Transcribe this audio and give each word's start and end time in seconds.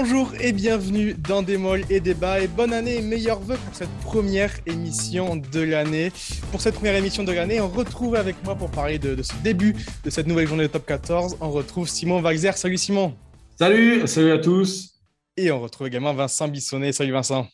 Bonjour 0.00 0.32
et 0.40 0.52
bienvenue 0.52 1.14
dans 1.14 1.42
Des 1.42 1.56
Molles 1.56 1.82
et 1.90 1.98
Débats 1.98 2.38
et 2.38 2.46
bonne 2.46 2.72
année 2.72 2.98
et 2.98 3.02
meilleurs 3.02 3.40
vœux 3.40 3.56
pour 3.56 3.74
cette 3.74 3.90
première 4.04 4.52
émission 4.64 5.34
de 5.34 5.60
l'année. 5.60 6.12
Pour 6.52 6.60
cette 6.60 6.76
première 6.76 6.94
émission 6.94 7.24
de 7.24 7.32
l'année, 7.32 7.60
on 7.60 7.66
retrouve 7.66 8.14
avec 8.14 8.36
moi 8.44 8.54
pour 8.54 8.70
parler 8.70 9.00
de, 9.00 9.20
ce 9.24 9.32
début 9.42 9.74
de 10.04 10.10
cette 10.10 10.28
nouvelle 10.28 10.46
journée 10.46 10.68
de 10.68 10.68
Top 10.68 10.86
14, 10.86 11.38
on 11.40 11.50
retrouve 11.50 11.88
Simon 11.88 12.22
Walzer. 12.22 12.56
Salut 12.56 12.78
Simon. 12.78 13.16
Salut, 13.58 14.06
salut 14.06 14.30
à 14.30 14.38
tous. 14.38 15.00
Et 15.36 15.50
on 15.50 15.60
retrouve 15.60 15.88
également 15.88 16.14
Vincent 16.14 16.46
Bissonnet. 16.46 16.92
Salut 16.92 17.10
Vincent. 17.10 17.48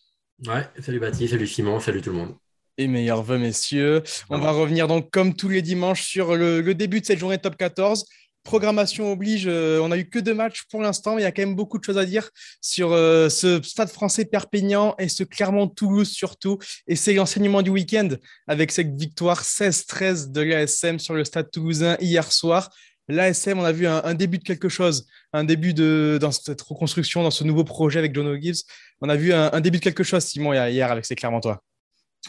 Ouais, 0.47 0.69
salut 0.83 1.01
Baptiste, 1.01 1.33
salut 1.33 1.47
Simon, 1.47 1.81
salut 1.81 2.03
tout 2.03 2.11
le 2.11 2.17
monde. 2.17 2.35
Et 2.77 2.89
meilleurs 2.89 3.23
vœux 3.23 3.39
messieurs. 3.39 4.03
On 4.29 4.37
va 4.37 4.51
revenir 4.51 4.87
donc 4.87 5.11
comme 5.11 5.33
tous 5.33 5.49
les 5.49 5.63
dimanches 5.63 6.03
sur 6.03 6.37
le, 6.37 6.61
le 6.61 6.75
début 6.75 7.01
de 7.01 7.07
cette 7.07 7.19
journée 7.19 7.39
de 7.39 7.43
Top 7.43 7.57
14 7.57 8.05
programmation 8.45 9.11
oblige, 9.11 9.47
euh, 9.49 9.81
on 9.81 9.89
n'a 9.89 9.97
eu 9.97 10.09
que 10.09 10.19
deux 10.19 10.35
matchs 10.35 10.65
pour 10.71 10.81
l'instant, 10.81 11.15
mais 11.15 11.23
il 11.23 11.25
y 11.25 11.27
a 11.27 11.33
quand 11.33 11.43
même 11.43 11.57
beaucoup 11.57 11.79
de 11.79 11.85
choses 11.85 11.99
à 11.99 12.05
dire 12.05 12.31
sur 12.61 12.93
euh, 12.93 13.29
ce 13.29 13.61
stade 13.63 13.89
français 13.89 14.27
Perpignan 14.27 14.95
et 14.99 15.09
ce 15.09 15.25
Clermont-Toulouse 15.25 16.11
surtout. 16.11 16.59
Et 16.87 16.95
c'est 16.95 17.15
l'enseignement 17.15 17.63
du 17.63 17.71
week-end 17.71 18.11
avec 18.47 18.71
cette 18.71 18.95
victoire 18.95 19.43
16-13 19.43 20.31
de 20.31 20.43
l'ASM 20.43 20.99
sur 20.99 21.15
le 21.15 21.25
stade 21.25 21.51
toulousain 21.51 21.97
hier 22.01 22.31
soir. 22.31 22.71
L'ASM, 23.09 23.59
on 23.59 23.65
a 23.65 23.73
vu 23.73 23.87
un, 23.87 24.15
début 24.15 24.39
de 24.39 24.45
quelque 24.45 24.71
chose, 24.71 25.07
un 25.35 25.45
début 25.45 25.75
de, 25.75 26.19
dans 26.21 26.31
cette 26.31 26.63
reconstruction, 26.63 27.23
dans 27.23 27.31
ce 27.31 27.45
nouveau 27.45 27.65
projet 27.65 27.99
avec 27.99 28.15
John 28.15 28.41
Gibbs. 28.41 28.63
On 29.03 29.11
a 29.11 29.17
vu 29.17 29.35
un, 29.35 29.61
début 29.61 29.77
de 29.77 29.85
quelque 29.85 30.03
chose, 30.03 30.25
Simon, 30.25 30.55
hier 30.55 30.91
avec 30.91 31.05
ces 31.05 31.15
Clermontois. 31.15 31.63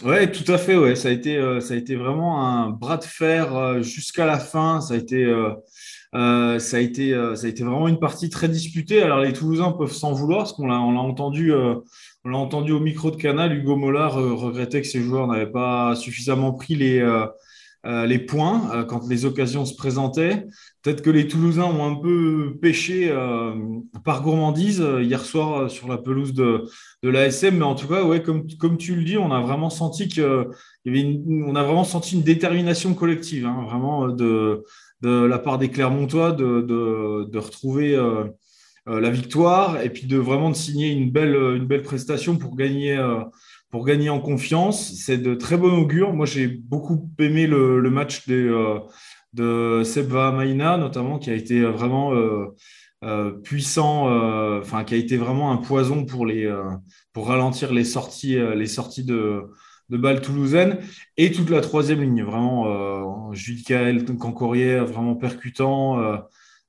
Oui, 0.04 0.30
tout 0.30 0.52
à 0.52 0.58
fait. 0.58 0.76
Ouais. 0.76 0.96
Ça, 0.96 1.08
a 1.08 1.12
été, 1.12 1.38
euh, 1.38 1.62
ça 1.62 1.76
a 1.76 1.78
été 1.78 1.96
vraiment 1.96 2.46
un 2.46 2.70
bras 2.70 2.98
de 2.98 3.06
fer 3.06 3.82
jusqu'à 3.82 4.26
la 4.26 4.38
fin. 4.38 4.82
Ça 4.82 4.96
a 4.96 4.98
été 4.98 5.24
euh, 6.16 6.60
ça, 6.60 6.78
a 6.78 6.80
été, 6.80 7.14
euh, 7.14 7.36
ça 7.36 7.48
a 7.48 7.50
été 7.50 7.64
vraiment 7.64 7.88
une 7.88 8.00
partie 8.00 8.30
très 8.30 8.48
disputée. 8.48 9.02
Alors 9.02 9.20
les 9.20 9.34
Toulousains 9.34 9.72
peuvent 9.72 9.92
s'en 9.92 10.14
vouloir 10.14 10.40
parce 10.40 10.54
qu'on 10.54 10.68
l'a, 10.68 10.80
entendu, 10.80 11.52
euh, 11.52 11.76
on 12.24 12.34
entendu 12.34 12.72
au 12.72 12.80
micro 12.80 13.12
de 13.12 13.18
Canal. 13.18 13.54
Hugo 13.54 13.76
Mollard 13.76 14.16
regrettait 14.16 14.82
que 14.82 14.88
ses 14.88 15.02
joueurs 15.02 15.28
n'avaient 15.28 15.52
pas 15.52 15.96
suffisamment 15.96 16.54
pris 16.54 16.76
les, 16.76 17.02
les 17.86 18.18
points 18.18 18.86
quand 18.88 19.08
les 19.08 19.26
occasions 19.26 19.66
se 19.66 19.76
présentaient. 19.76 20.46
Peut-être 20.82 21.02
que 21.02 21.12
les 21.12 21.28
Toulousains 21.28 21.66
ont 21.66 21.86
un 21.86 21.96
peu 21.96 22.58
pêché 22.60 23.16
par 24.04 24.24
gourmandise 24.24 24.84
hier 25.02 25.24
soir 25.24 25.70
sur 25.70 25.88
la 25.88 25.98
pelouse 25.98 26.34
de, 26.34 26.66
de 27.04 27.10
l'ASM, 27.10 27.58
mais 27.58 27.64
en 27.64 27.76
tout 27.76 27.88
cas, 27.88 28.04
ouais, 28.04 28.24
comme, 28.24 28.48
comme 28.60 28.78
tu 28.78 28.96
le 28.96 29.04
dis, 29.04 29.18
on 29.18 29.32
a 29.32 29.40
vraiment 29.40 29.70
senti 29.70 30.10
on 30.20 31.56
a 31.56 31.64
vraiment 31.64 31.84
senti 31.84 32.16
une 32.16 32.24
détermination 32.24 32.96
collective, 32.96 33.46
hein, 33.46 33.66
vraiment 33.68 34.08
de 34.08 34.64
de 35.02 35.26
la 35.26 35.40
part 35.40 35.58
des 35.58 35.70
Clermontois 35.70 36.32
de, 36.32 36.62
de, 36.62 37.38
retrouver 37.38 37.96
euh, 37.96 38.26
euh, 38.88 39.00
la 39.00 39.10
victoire 39.10 39.82
et 39.82 39.90
puis 39.90 40.08
de 40.08 40.18
vraiment 40.18 40.50
de 40.50 40.56
signer 40.56 40.90
une 40.90 41.12
belle, 41.12 41.36
une 41.36 41.68
belle 41.68 41.84
prestation 41.84 42.38
pour 42.38 42.56
gagner, 42.56 42.98
euh, 42.98 43.20
pour 43.76 43.84
gagner 43.86 44.10
en 44.10 44.22
confiance. 44.22 44.94
C'est 44.94 45.18
de 45.18 45.36
très 45.36 45.58
bon 45.58 45.78
augure. 45.78 46.14
Moi, 46.14 46.26
j'ai 46.26 46.48
beaucoup 46.48 47.10
aimé 47.20 47.46
le, 47.46 47.82
match 47.90 48.26
des, 48.26 48.50
de 49.34 49.82
Sebva 49.84 50.32
Maïna, 50.32 50.78
notamment, 50.78 51.20
qui 51.20 51.30
a 51.30 51.34
été 51.34 51.62
vraiment 51.62 52.14
puissant, 53.44 54.08
enfin, 54.60 54.86
qui 54.86 54.94
a 54.94 54.98
été 54.98 55.18
vraiment 55.18 55.52
un 55.52 55.58
poison 55.58 56.06
pour, 56.06 56.26
les, 56.26 56.50
pour 57.12 57.28
ralentir 57.28 57.74
les 57.74 57.84
sorties, 57.84 58.38
les 58.56 58.68
sorties 58.68 59.04
de 59.04 59.44
de 59.90 59.98
balles 59.98 60.22
toulousaine 60.22 60.80
et 61.18 61.32
toute 61.32 61.50
la 61.50 61.62
troisième 61.62 62.02
ligne. 62.02 62.24
Vraiment, 62.24 62.68
euh, 62.68 63.34
Jules 63.34 63.62
Cancorier, 64.18 64.80
vraiment 64.80 65.16
percutant. 65.16 66.02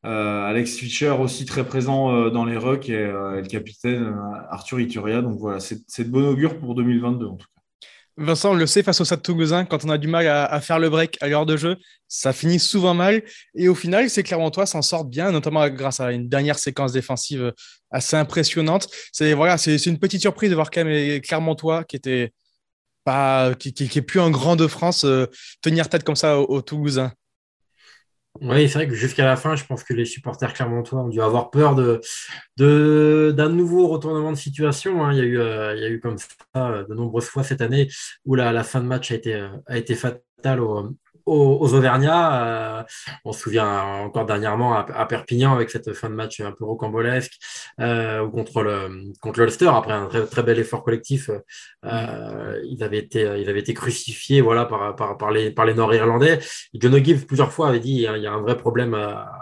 Euh, 0.05 0.09
euh, 0.09 0.45
Alex 0.45 0.77
Fischer 0.77 1.11
aussi 1.11 1.47
très 1.47 1.67
présent 1.67 2.15
euh, 2.15 2.31
dans 2.31 2.45
les 2.45 2.57
rucks 2.57 2.89
et, 2.89 3.07
le 3.07 3.47
capitaine 3.47 4.15
Arthur 4.51 4.81
Ituria. 4.81 5.23
Donc 5.23 5.39
voilà, 5.39 5.59
c'est 5.61 6.05
de 6.05 6.11
bon 6.11 6.29
augure 6.29 6.59
pour 6.59 6.75
2022 6.75 7.27
en 7.27 7.37
tout 7.37 7.47
cas. 7.47 7.53
Vincent, 8.19 8.53
on 8.53 8.55
le 8.55 8.67
sait, 8.67 8.83
face 8.83 8.99
au 9.03 9.05
Stade 9.05 9.23
Toulousain, 9.23 9.67
quand 9.67 9.85
on 9.85 9.91
a 9.91 9.99
du 9.99 10.09
mal 10.09 10.27
à, 10.27 10.61
faire 10.63 10.79
le 10.79 10.89
break 10.89 11.19
à 11.21 11.29
l'heure 11.29 11.45
de 11.45 11.59
jeu, 11.59 11.77
ça 12.09 12.33
finit 12.33 12.59
souvent 12.59 12.95
mal. 12.95 13.23
Et 13.55 13.69
au 13.69 13.75
final, 13.75 14.09
c'est 14.09 14.23
Clermontois 14.23 14.65
s'en 14.65 14.81
sortent 14.81 15.11
bien, 15.11 15.31
notamment 15.33 15.69
grâce 15.69 16.01
à 16.01 16.13
une 16.13 16.27
dernière 16.27 16.59
séquence 16.59 16.93
défensive 16.93 17.53
assez 17.91 18.17
impressionnante. 18.17 18.89
C'est 19.13 19.35
voilà, 19.35 19.57
une 19.85 19.99
petite 19.99 20.23
surprise 20.23 20.49
de 20.49 20.55
voir 20.55 20.71
quand 20.71 20.83
même 20.83 21.21
Clermontois 21.21 21.85
qui 21.85 21.97
était 21.97 22.33
qui, 23.59 23.73
qui, 23.73 23.99
est 23.99 24.03
plus 24.03 24.21
un 24.21 24.31
grand 24.31 24.57
de 24.57 24.67
France, 24.67 25.05
euh, 25.05 25.27
tenir 25.63 25.89
tête 25.89 26.05
comme 26.05 26.17
ça 26.17 26.39
au, 26.39 26.61
Toulousain. 26.63 27.13
Oui, 28.41 28.69
c'est 28.69 28.79
vrai 28.79 28.89
que 28.89 28.95
jusqu'à 28.95 29.25
la 29.25 29.37
fin, 29.37 29.57
je 29.57 29.65
pense 29.65 29.85
que 29.85 29.95
les 29.95 30.05
supporters 30.05 30.53
clermontois 30.53 31.01
ont 31.01 31.09
dû 31.09 31.21
avoir 31.21 31.51
peur 31.51 31.75
de, 31.75 32.01
de, 32.57 33.35
d'un 33.37 33.49
nouveau 33.49 33.89
retournement 33.89 34.33
de 34.33 34.37
situation. 34.37 35.05
Hein. 35.05 35.13
Il, 35.13 35.19
y 35.19 35.21
a 35.21 35.25
eu, 35.25 35.39
euh, 35.39 35.75
il 35.77 35.83
y 35.83 35.85
a 35.85 35.89
eu 35.89 36.01
comme 36.01 36.19
ça 36.19 36.27
euh, 36.57 36.85
de 36.87 36.95
nombreuses 36.95 37.27
fois 37.27 37.43
cette 37.43 37.61
année 37.61 37.89
où 38.25 38.35
la, 38.35 38.53
la 38.53 38.65
fin 38.65 38.81
de 38.81 38.87
match 38.87 39.11
a 39.13 39.15
été, 39.15 39.49
a 39.67 39.79
été 39.79 39.95
fatale 39.95 40.61
au, 40.61 40.97
aux, 41.27 41.75
Auvergnats. 41.75 42.81
Euh, 42.81 42.83
on 43.25 43.33
se 43.33 43.41
souvient 43.41 43.83
encore 43.83 44.27
dernièrement 44.27 44.75
à, 44.75 45.07
Perpignan 45.07 45.53
avec 45.53 45.71
cette 45.71 45.93
fin 45.93 46.09
de 46.09 46.15
match 46.15 46.41
un 46.41 46.53
peu 46.53 46.65
rocambolesque 46.65 47.33
euh, 47.81 48.29
contre 48.29 48.63
le 48.63 49.13
contre 49.21 49.41
l'Ulster 49.41 49.69
après 49.69 49.93
un 49.93 50.07
très, 50.07 50.27
très 50.27 50.43
bel 50.43 50.59
effort 50.59 50.83
collectif. 50.83 51.31
Euh, 51.85 52.61
ils 52.65 52.83
avaient 52.83 52.99
été 52.99 53.23
ils 53.41 53.49
avaient 53.49 53.61
été 53.61 53.75
crucifiés 53.75 54.41
voilà 54.41 54.65
par, 54.65 54.97
par, 54.97 55.19
par 55.19 55.31
les 55.31 55.51
par 55.51 55.65
les 55.65 55.75
Nord-Irlandais. 55.75 56.39
John 56.75 56.95
O'Give 56.95 57.27
plusieurs 57.27 57.53
fois 57.53 57.69
avait 57.69 57.81
dit 57.81 58.07
il 58.15 58.23
y 58.23 58.27
a 58.27 58.33
un 58.33 58.41
vrai 58.41 58.57
problème 58.57 58.95
à, 58.95 59.36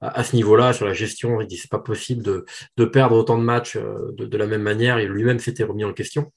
à, 0.00 0.24
ce 0.24 0.36
niveau-là 0.36 0.72
sur 0.72 0.86
la 0.86 0.92
gestion. 0.92 1.40
Il 1.40 1.46
dit 1.46 1.56
c'est 1.56 1.70
pas 1.70 1.78
possible 1.78 2.22
de, 2.22 2.44
de 2.76 2.84
perdre 2.84 3.16
autant 3.16 3.38
de 3.38 3.44
matchs 3.44 3.76
de, 3.76 4.26
de 4.26 4.36
la 4.36 4.46
même 4.46 4.62
manière. 4.62 5.00
Il 5.00 5.08
lui-même 5.08 5.38
s'était 5.38 5.64
remis 5.64 5.84
en 5.84 5.92
question. 5.92 6.32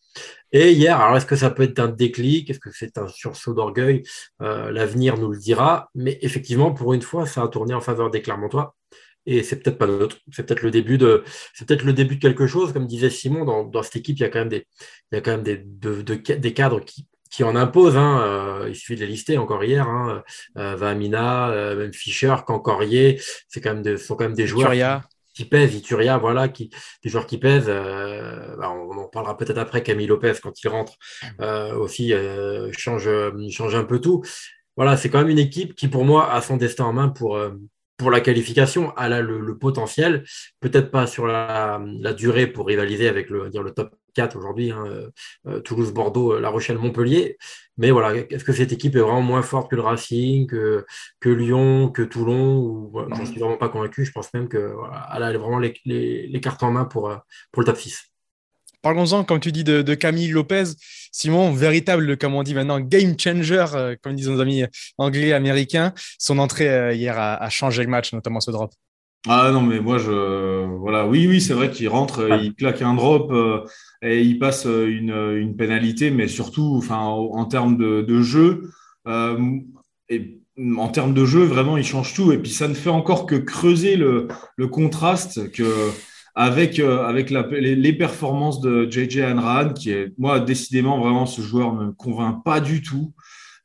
Et 0.51 0.71
hier, 0.71 0.99
alors 0.99 1.17
est-ce 1.17 1.25
que 1.25 1.35
ça 1.35 1.49
peut 1.49 1.63
être 1.63 1.79
un 1.79 1.87
déclic? 1.87 2.49
Est-ce 2.49 2.59
que 2.59 2.69
c'est 2.71 2.97
un 2.97 3.07
sursaut 3.07 3.53
d'orgueil? 3.53 4.03
Euh, 4.41 4.71
L'avenir 4.71 5.17
nous 5.17 5.31
le 5.31 5.37
dira. 5.37 5.89
Mais 5.95 6.17
effectivement, 6.21 6.73
pour 6.73 6.93
une 6.93 7.01
fois, 7.01 7.25
ça 7.25 7.43
a 7.43 7.47
tourné 7.47 7.73
en 7.73 7.81
faveur 7.81 8.09
des 8.09 8.21
Clermontois. 8.21 8.75
Et 9.25 9.43
c'est 9.43 9.61
peut-être 9.61 9.77
pas 9.77 9.87
neutre. 9.87 10.17
C'est 10.31 10.45
peut-être 10.45 10.61
le 10.61 10.71
début 10.71 10.97
de, 10.97 11.23
c'est 11.53 11.67
peut-être 11.67 11.83
le 11.83 11.93
début 11.93 12.15
de 12.15 12.21
quelque 12.21 12.47
chose. 12.47 12.73
Comme 12.73 12.87
disait 12.87 13.09
Simon, 13.09 13.43
dans, 13.43 13.63
dans, 13.63 13.83
cette 13.83 13.95
équipe, 13.97 14.17
il 14.17 14.21
y 14.21 14.25
a 14.25 14.29
quand 14.29 14.39
même 14.39 14.49
des, 14.49 14.67
il 15.11 15.15
y 15.15 15.17
a 15.17 15.21
quand 15.21 15.31
même 15.31 15.43
des, 15.43 15.57
de, 15.65 16.01
des 16.01 16.53
cadres 16.53 16.79
qui, 16.79 17.07
qui 17.35 17.43
en 17.43 17.55
imposent. 17.55 17.97
Hein. 17.97 18.21
Euh, 18.23 18.65
il 18.69 18.75
suffit 18.75 18.95
de 18.95 19.01
les 19.01 19.07
lister 19.07 19.37
encore 19.37 19.63
hier. 19.63 19.89
Hein. 19.89 20.23
Euh, 20.57 20.75
Vamina, 20.77 21.49
euh, 21.49 21.75
même 21.75 21.93
Fischer, 21.93 22.33
Cancorier, 22.47 23.19
c'est 23.49 23.59
quand 23.59 23.73
même 23.73 23.83
des, 23.83 23.97
sont 23.97 24.15
quand 24.15 24.23
même 24.23 24.35
des 24.35 24.47
joueurs 24.47 25.01
qui 25.33 25.43
pèse, 25.43 25.75
Ituria, 25.75 26.17
voilà, 26.17 26.47
qui, 26.47 26.69
des 27.03 27.09
joueurs 27.09 27.25
qui 27.25 27.37
pèsent. 27.37 27.65
Euh, 27.67 28.55
bah, 28.55 28.71
on, 28.71 28.97
en 28.97 29.09
parlera 29.09 29.35
peut-être 29.35 29.57
après. 29.57 29.83
Camille 29.83 30.07
Lopez, 30.07 30.35
quand 30.41 30.63
il 30.63 30.69
rentre, 30.69 30.93
euh, 31.41 31.75
aussi 31.75 32.13
euh, 32.13 32.71
change, 32.71 33.09
change 33.49 33.75
un 33.75 33.83
peu 33.83 33.99
tout. 33.99 34.23
Voilà, 34.77 34.95
c'est 34.95 35.09
quand 35.09 35.19
même 35.19 35.29
une 35.29 35.39
équipe 35.39 35.75
qui, 35.75 35.89
pour 35.89 36.05
moi, 36.05 36.31
a 36.31 36.41
son 36.41 36.55
destin 36.55 36.85
en 36.85 36.93
main 36.93 37.09
pour, 37.09 37.37
pour 37.97 38.11
la 38.11 38.21
qualification. 38.21 38.93
Elle 38.97 39.13
a 39.13 39.21
le, 39.21 39.57
potentiel, 39.57 40.23
peut-être 40.59 40.91
pas 40.91 41.07
sur 41.07 41.27
la, 41.27 41.81
la, 41.99 42.13
durée 42.13 42.47
pour 42.47 42.67
rivaliser 42.67 43.07
avec 43.07 43.29
le, 43.29 43.49
dire, 43.49 43.63
le 43.63 43.71
top 43.71 43.95
4 44.15 44.37
aujourd'hui, 44.37 44.71
hein, 44.71 44.85
Toulouse, 45.63 45.93
Bordeaux, 45.93 46.39
La 46.39 46.49
Rochelle, 46.49 46.77
Montpellier. 46.77 47.37
Mais 47.77 47.91
voilà, 47.91 48.15
est-ce 48.15 48.43
que 48.43 48.53
cette 48.53 48.71
équipe 48.71 48.95
est 48.95 48.99
vraiment 48.99 49.21
moins 49.21 49.41
forte 49.41 49.69
que 49.69 49.75
le 49.75 49.81
Racing, 49.81 50.47
que, 50.47 50.85
que 51.19 51.29
Lyon, 51.29 51.89
que 51.89 52.01
Toulon 52.01 52.91
Je 53.13 53.21
ne 53.21 53.25
suis 53.25 53.39
vraiment 53.39 53.57
pas 53.57 53.69
convaincu. 53.69 54.05
Je 54.05 54.11
pense 54.11 54.33
même 54.33 54.47
qu'elle 54.47 54.73
a 55.11 55.37
vraiment 55.37 55.59
les, 55.59 55.73
les, 55.85 56.41
cartes 56.41 56.63
en 56.63 56.71
main 56.71 56.85
pour, 56.85 57.09
euh, 57.09 57.17
pour 57.51 57.61
le 57.61 57.65
top 57.65 57.77
6. 57.77 58.14
Parlons-en, 58.85 59.23
comme 59.23 59.39
tu 59.39 59.51
dis, 59.51 59.63
de, 59.63 59.95
Camille 59.95 60.27
Lopez. 60.27 60.65
Simon, 61.11 61.51
véritable, 61.51 62.17
comme 62.17 62.35
on 62.35 62.43
dit 62.43 62.53
maintenant, 62.53 62.79
game 62.79 63.15
changer, 63.17 63.65
euh, 63.73 63.95
comme 63.99 64.13
disent 64.13 64.29
nos 64.29 64.39
amis 64.39 64.63
anglais, 64.99 65.33
américains. 65.33 65.91
Son 66.19 66.37
entrée 66.37 66.69
euh, 66.69 66.93
hier 66.93 67.17
a, 67.17 67.33
a, 67.33 67.49
changé 67.49 67.81
le 67.81 67.89
match, 67.89 68.13
notamment 68.13 68.41
ce 68.41 68.51
drop. 68.51 68.71
Ah 69.27 69.49
non, 69.51 69.61
mais 69.61 69.79
moi, 69.79 69.97
je. 69.97 70.67
Voilà, 70.77 71.07
oui, 71.07 71.25
oui, 71.25 71.41
c'est 71.41 71.55
vrai 71.55 71.71
qu'il 71.71 71.89
rentre, 71.89 72.29
il 72.43 72.53
claque 72.53 72.83
un 72.83 72.93
drop 72.93 73.31
euh, 73.31 73.65
et 74.03 74.21
il 74.21 74.37
passe 74.37 74.65
une, 74.65 75.35
une, 75.35 75.55
pénalité, 75.55 76.11
mais 76.11 76.27
surtout, 76.27 76.75
enfin, 76.77 76.99
en 76.99 77.45
termes 77.45 77.77
de, 77.77 78.03
de 78.03 78.21
jeu, 78.21 78.69
et 79.07 80.41
en 80.77 80.89
termes 80.89 81.15
de 81.15 81.25
jeu, 81.25 81.43
vraiment, 81.43 81.77
il 81.77 81.83
change 81.83 82.13
tout. 82.13 82.31
Et 82.31 82.37
puis, 82.37 82.51
ça 82.51 82.67
ne 82.67 82.75
fait 82.75 82.91
encore 82.91 83.25
que 83.25 83.35
creuser 83.35 83.95
le, 83.95 84.27
le 84.57 84.67
contraste 84.67 85.51
que, 85.51 85.63
avec, 86.35 86.77
la, 86.77 87.47
les, 87.51 87.93
performances 87.93 88.59
de 88.59 88.87
JJ 88.89 89.19
Anrahan, 89.19 89.73
qui 89.73 89.91
est, 89.91 90.11
moi, 90.17 90.39
décidément, 90.39 90.99
vraiment, 90.99 91.25
ce 91.25 91.41
joueur 91.41 91.73
ne 91.73 91.87
me 91.87 91.91
convainc 91.91 92.43
pas 92.43 92.59
du 92.59 92.81
tout. 92.81 93.13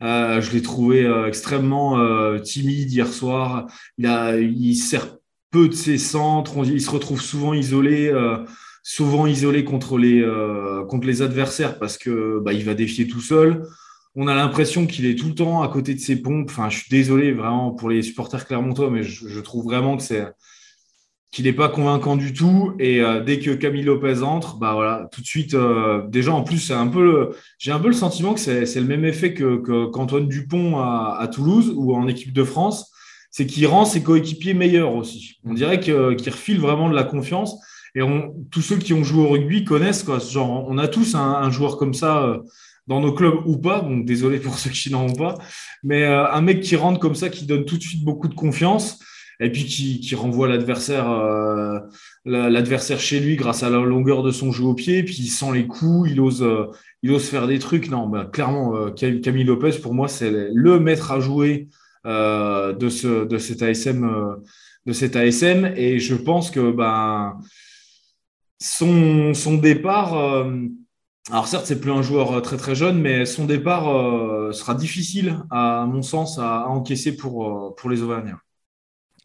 je 0.00 0.52
l'ai 0.52 0.62
trouvé 0.62 1.10
extrêmement 1.26 1.98
timide 2.40 2.92
hier 2.92 3.08
soir. 3.08 3.66
Il, 3.98 4.06
a, 4.06 4.34
sert 4.74 5.08
peu 5.50 5.68
de 5.68 5.74
ses 5.74 5.98
centres. 5.98 6.64
Il 6.64 6.80
se 6.80 6.90
retrouve 6.90 7.20
souvent 7.20 7.54
isolé, 7.54 8.08
euh, 8.08 8.38
souvent 8.82 9.26
isolé 9.26 9.64
contre 9.64 9.98
les, 9.98 10.20
euh, 10.22 10.84
contre 10.86 11.06
les 11.06 11.22
adversaires 11.22 11.78
parce 11.78 11.98
que 11.98 12.40
bah, 12.40 12.52
il 12.52 12.64
va 12.64 12.74
défier 12.74 13.06
tout 13.06 13.20
seul. 13.20 13.66
On 14.16 14.26
a 14.26 14.34
l'impression 14.34 14.86
qu'il 14.86 15.06
est 15.06 15.14
tout 15.14 15.28
le 15.28 15.34
temps 15.34 15.62
à 15.62 15.68
côté 15.68 15.94
de 15.94 16.00
ses 16.00 16.16
pompes. 16.16 16.48
Enfin, 16.50 16.68
je 16.68 16.78
suis 16.78 16.90
désolé 16.90 17.32
vraiment 17.32 17.70
pour 17.72 17.90
les 17.90 18.02
supporters 18.02 18.46
clermontois, 18.46 18.90
mais 18.90 19.02
je, 19.02 19.40
trouve 19.40 19.64
vraiment 19.64 19.96
que 19.96 20.02
c'est 20.02 20.26
qu'il 21.30 21.44
n'est 21.44 21.52
pas 21.52 21.68
convaincant 21.68 22.16
du 22.16 22.32
tout. 22.32 22.74
Et 22.78 23.00
euh, 23.00 23.20
dès 23.20 23.38
que 23.38 23.50
Camille 23.50 23.82
Lopez 23.82 24.22
entre, 24.22 24.56
bah 24.56 24.72
voilà, 24.74 25.08
tout 25.12 25.20
de 25.20 25.26
suite, 25.26 25.54
euh, 25.54 26.06
déjà 26.08 26.32
en 26.32 26.42
plus, 26.42 26.58
c'est 26.58 26.74
un 26.74 26.88
peu, 26.88 27.30
j'ai 27.58 27.72
un 27.72 27.78
peu 27.78 27.88
le 27.88 27.94
sentiment 27.94 28.34
que 28.34 28.40
c'est, 28.40 28.74
le 28.74 28.86
même 28.86 29.04
effet 29.04 29.34
que, 29.34 29.56
qu'Antoine 29.90 30.28
Dupont 30.28 30.78
à, 30.78 31.28
Toulouse 31.32 31.72
ou 31.76 31.94
en 31.94 32.08
équipe 32.08 32.32
de 32.32 32.44
France, 32.44 32.90
c'est 33.30 33.46
qu'il 33.46 33.66
rend 33.68 33.84
ses 33.84 34.02
coéquipiers 34.02 34.54
meilleurs 34.54 34.94
aussi. 34.94 35.38
On 35.44 35.54
dirait 35.54 35.78
qu'il 35.78 35.94
refile 35.94 36.58
vraiment 36.58 36.90
de 36.90 36.96
la 36.96 37.04
confiance. 37.04 37.56
Et 37.94 38.00
tous 38.50 38.62
ceux 38.62 38.76
qui 38.76 38.92
ont 38.92 39.02
joué 39.02 39.24
au 39.24 39.28
rugby 39.28 39.64
connaissent 39.64 40.04
quoi. 40.04 40.18
Genre, 40.20 40.66
on 40.68 40.78
a 40.78 40.86
tous 40.86 41.14
un, 41.16 41.50
joueur 41.50 41.76
comme 41.76 41.94
ça 41.94 42.22
euh, 42.22 42.38
dans 42.86 43.00
nos 43.00 43.12
clubs 43.12 43.46
ou 43.46 43.56
pas. 43.56 43.80
Donc 43.80 44.04
désolé 44.04 44.38
pour 44.38 44.58
ceux 44.58 44.70
qui 44.70 44.90
n'en 44.90 45.06
ont 45.06 45.14
pas, 45.14 45.36
mais 45.84 46.04
un 46.04 46.40
mec 46.40 46.60
qui 46.60 46.74
rentre 46.74 46.98
comme 46.98 47.14
ça, 47.14 47.28
qui 47.28 47.46
donne 47.46 47.64
tout 47.64 47.76
de 47.76 47.82
suite 47.82 48.04
beaucoup 48.04 48.28
de 48.28 48.34
confiance 48.34 48.98
et 49.40 49.50
puis 49.50 49.64
qui, 49.64 50.14
renvoie 50.14 50.48
l'adversaire 50.48 51.10
euh, 51.10 51.80
l'adversaire 52.26 53.00
chez 53.00 53.20
lui 53.20 53.36
grâce 53.36 53.62
à 53.62 53.70
la 53.70 53.78
longueur 53.78 54.22
de 54.22 54.30
son 54.30 54.52
jeu 54.52 54.64
au 54.64 54.74
pied, 54.74 55.02
puis 55.02 55.16
il 55.18 55.28
sent 55.28 55.52
les 55.54 55.66
coups, 55.66 56.10
il 56.10 56.20
ose, 56.20 56.42
euh, 56.42 57.18
faire 57.18 57.46
des 57.46 57.58
trucs. 57.58 57.90
Non, 57.90 58.06
bah, 58.06 58.28
clairement, 58.30 58.76
euh, 58.76 58.90
Camille 58.90 59.44
Lopez, 59.44 59.78
pour 59.82 59.94
moi, 59.94 60.08
c'est 60.08 60.30
le 60.52 60.78
maître 60.78 61.10
à 61.10 61.20
jouer 61.20 61.68
de, 62.04 62.88
ce, 62.88 63.24
de, 63.24 63.38
cet 63.38 63.62
ASM. 65.16 65.72
Et 65.74 65.98
je 65.98 66.14
pense 66.14 66.50
que 66.50 66.70
ben, 66.70 67.38
son, 68.60 69.32
son 69.32 69.56
départ, 69.56 70.14
alors 71.30 71.46
certes, 71.46 71.64
c'est 71.64 71.80
plus 71.80 71.92
un 71.92 72.02
joueur 72.02 72.42
très 72.42 72.58
très 72.58 72.74
jeune, 72.74 73.00
mais 73.00 73.24
son 73.24 73.46
départ 73.46 73.84
sera 74.52 74.74
difficile, 74.74 75.38
à 75.50 75.86
mon 75.86 76.02
sens, 76.02 76.38
à, 76.38 76.68
encaisser 76.68 77.16
pour, 77.16 77.74
pour 77.76 77.88
les 77.88 78.02
Auvergnats. 78.02 78.40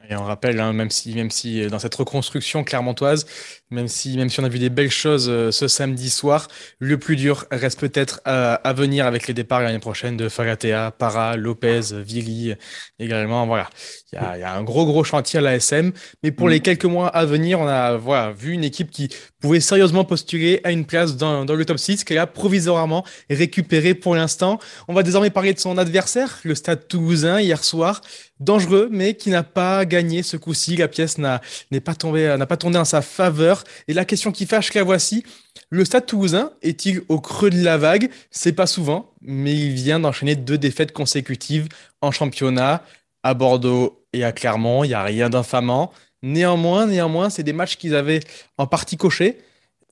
Et 0.10 0.16
on 0.16 0.24
rappelle, 0.24 0.60
hein, 0.60 0.74
même, 0.74 0.90
si, 0.90 1.13
même 1.16 1.31
si 1.31 1.62
euh, 1.62 1.69
dans 1.69 1.80
cette 1.80 1.96
reconstruction 1.96 2.63
clermontoise, 2.63 3.25
même 3.72 3.88
si, 3.88 4.18
même 4.18 4.30
si 4.30 4.40
on 4.40 4.44
a 4.44 4.50
vu 4.50 4.60
des 4.60 4.69
belles 4.69 4.92
choses 4.92 5.28
euh, 5.30 5.52
ce 5.52 5.68
samedi 5.68 6.10
soir, 6.10 6.48
le 6.80 6.98
plus 6.98 7.16
dur 7.16 7.46
reste 7.52 7.80
peut-être 7.80 8.22
à, 8.25 8.74
venir 8.74 9.06
avec 9.06 9.28
les 9.28 9.34
départs 9.34 9.62
l'année 9.62 9.80
prochaine 9.80 10.18
de 10.18 10.30
Fagatea, 10.30 10.92
Para, 10.92 11.38
Lopez, 11.38 11.81
Vili 11.94 12.54
également. 13.00 13.48
Voilà, 13.48 13.69
il 14.12 14.16
y, 14.16 14.44
a, 14.44 14.54
un 14.54 14.63
gros, 14.63 14.86
gros 14.86 15.04
chantier 15.04 15.40
à 15.40 15.42
l'ASM. 15.42 15.92
Mais 16.24 16.31
pour 16.31 16.50
les 16.50 16.60
mm. 16.60 16.63
quelques 16.63 16.86
mois 16.86 17.07
à 17.07 17.25
venir, 17.25 17.60
on 17.60 17.68
a 17.68 17.98
voilà, 17.98 18.31
vu 18.31 18.52
une 18.52 18.63
équipe 18.63 18.92
qui 18.92 19.10
pouvait 19.40 19.60
sérieusement 19.60 20.04
postuler 20.04 20.62
à 20.63 20.72
une 20.72 20.86
place 20.86 21.16
dans, 21.16 21.46
dans 21.46 21.56
le 21.56 21.66
top 21.66 21.80
6, 21.80 22.04
qu'elle 22.04 22.18
a 22.18 22.28
provisoirement 22.28 23.06
récupéré 23.30 23.94
pour 23.94 24.16
l'instant. 24.16 24.60
On 24.88 24.94
va 24.94 25.04
désormais 25.04 25.30
parler 25.30 25.54
de 25.54 25.60
son 25.60 25.78
adversaire, 25.78 26.40
le 26.44 26.56
Stade 26.56 26.88
toulousain, 26.88 27.40
hier 27.40 27.63
soir 27.63 28.02
dangereux, 28.40 28.90
mais 28.92 29.16
qui 29.16 29.30
n'a 29.30 29.44
pas 29.44 29.86
gagné 29.86 30.24
ce 30.24 30.38
coup-ci. 30.38 30.76
La 30.76 30.88
pièce 30.88 31.18
n'a 31.18 31.40
pas, 31.84 31.96
n'a 32.38 32.46
pas 32.46 32.58
tourné 32.58 32.78
en 32.78 32.86
sa 32.86 33.02
faveur. 33.02 33.64
Et 33.88 33.94
la 33.94 34.06
question 34.06 34.32
qui 34.32 34.46
fâche, 34.46 34.74
la 34.74 34.84
voici. 34.84 35.24
Le 35.70 35.86
Stade 35.86 36.06
toulousain 36.06 36.52
est-il 36.62 37.02
au 37.10 37.20
creux 37.20 37.50
de 37.50 37.64
la 37.64 37.78
vague? 37.78 38.10
C'est 38.32 38.54
pas 38.54 38.68
souvent, 38.68 39.12
mais 39.22 39.54
il 39.54 39.74
vient 39.74 40.00
d'enchaîner 40.00 40.36
deux 40.36 40.58
défaites 40.58 40.92
consécutives 40.92 41.68
en 42.02 42.12
championnat 42.12 42.84
à 43.24 43.34
Bordeaux 43.34 44.06
et 44.14 44.24
à 44.24 44.32
Clermont. 44.32 44.84
Il 44.84 44.90
n'y 44.90 44.94
a 44.94 45.04
rien 45.04 45.30
d'infamant. 45.30 45.92
Néanmoins, 46.22 46.88
néanmoins, 46.88 47.30
c'est 47.30 47.44
des 47.44 47.54
matchs 47.54 47.78
qu'ils 47.78 47.96
avaient 47.96 48.22
en 48.58 48.68
partie 48.68 48.98
cochés. 48.98 49.40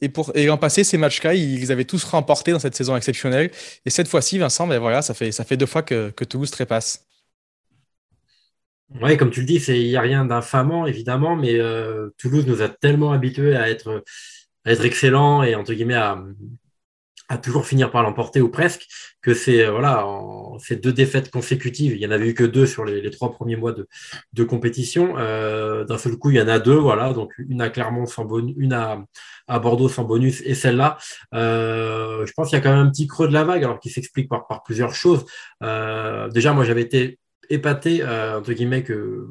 Et, 0.01 0.09
pour, 0.09 0.31
et 0.35 0.45
l'an 0.45 0.57
passé, 0.57 0.83
ces 0.83 0.97
matchs-là, 0.97 1.33
ils 1.33 1.71
avaient 1.71 1.85
tous 1.85 2.03
remportés 2.03 2.51
dans 2.51 2.59
cette 2.59 2.75
saison 2.75 2.95
exceptionnelle. 2.97 3.51
Et 3.85 3.89
cette 3.89 4.07
fois-ci, 4.07 4.37
Vincent, 4.37 4.67
ben 4.67 4.77
voilà, 4.77 5.01
ça 5.01 5.13
fait, 5.13 5.31
ça 5.31 5.45
fait 5.45 5.57
deux 5.57 5.65
fois 5.65 5.81
que, 5.81 6.09
que 6.09 6.25
Toulouse 6.25 6.51
trépasse. 6.51 7.05
Oui, 9.01 9.17
comme 9.17 9.31
tu 9.31 9.39
le 9.39 9.45
dis, 9.45 9.55
il 9.55 9.87
n'y 9.87 9.95
a 9.95 10.01
rien 10.01 10.25
d'infamant, 10.25 10.85
évidemment, 10.85 11.35
mais 11.35 11.59
euh, 11.59 12.09
Toulouse 12.17 12.45
nous 12.45 12.61
a 12.61 12.69
tellement 12.69 13.11
habitués 13.11 13.55
à 13.55 13.69
être, 13.69 14.03
à 14.65 14.71
être 14.71 14.85
excellents 14.85 15.41
et, 15.41 15.55
entre 15.55 15.73
guillemets, 15.73 15.95
à, 15.95 16.23
à 17.27 17.37
toujours 17.37 17.65
finir 17.65 17.89
par 17.89 18.03
l'emporter 18.03 18.41
ou 18.41 18.49
presque, 18.49 18.85
que 19.21 19.33
c'est 19.33 19.65
voilà, 19.67 20.05
ces 20.59 20.75
deux 20.75 20.93
défaites 20.93 21.31
consécutives, 21.31 21.93
il 21.93 21.99
n'y 21.99 22.05
en 22.05 22.11
avait 22.11 22.29
eu 22.29 22.33
que 22.33 22.43
deux 22.43 22.67
sur 22.67 22.85
les, 22.85 23.09
trois 23.09 23.31
premiers 23.31 23.55
mois 23.55 23.71
de, 23.71 23.87
de 24.33 24.43
compétition. 24.43 25.15
Euh, 25.17 25.85
d'un 25.85 25.97
seul 25.97 26.17
coup, 26.17 26.29
il 26.29 26.37
y 26.37 26.41
en 26.41 26.47
a 26.47 26.59
deux, 26.59 26.75
voilà, 26.75 27.13
donc 27.13 27.33
une 27.37 27.61
à 27.61 27.69
Clermont 27.69 28.05
sans 28.05 28.25
bonus, 28.25 28.53
une 28.57 28.73
à, 28.73 29.03
à, 29.47 29.59
Bordeaux 29.59 29.89
sans 29.89 30.03
bonus 30.03 30.41
et 30.45 30.53
celle-là. 30.53 30.97
Euh, 31.33 32.25
je 32.25 32.33
pense 32.33 32.49
qu'il 32.49 32.57
y 32.57 32.61
a 32.61 32.63
quand 32.63 32.75
même 32.75 32.87
un 32.87 32.91
petit 32.91 33.07
creux 33.07 33.27
de 33.27 33.33
la 33.33 33.43
vague, 33.43 33.63
alors 33.63 33.79
qui 33.79 33.89
s'explique 33.89 34.29
par, 34.29 34.45
par, 34.45 34.61
plusieurs 34.61 34.93
choses. 34.93 35.25
déjà, 35.61 36.53
moi, 36.53 36.63
j'avais 36.65 36.81
été 36.81 37.19
épaté, 37.49 38.01
euh, 38.01 38.39
entre 38.39 38.53
guillemets, 38.53 38.83
que, 38.83 39.27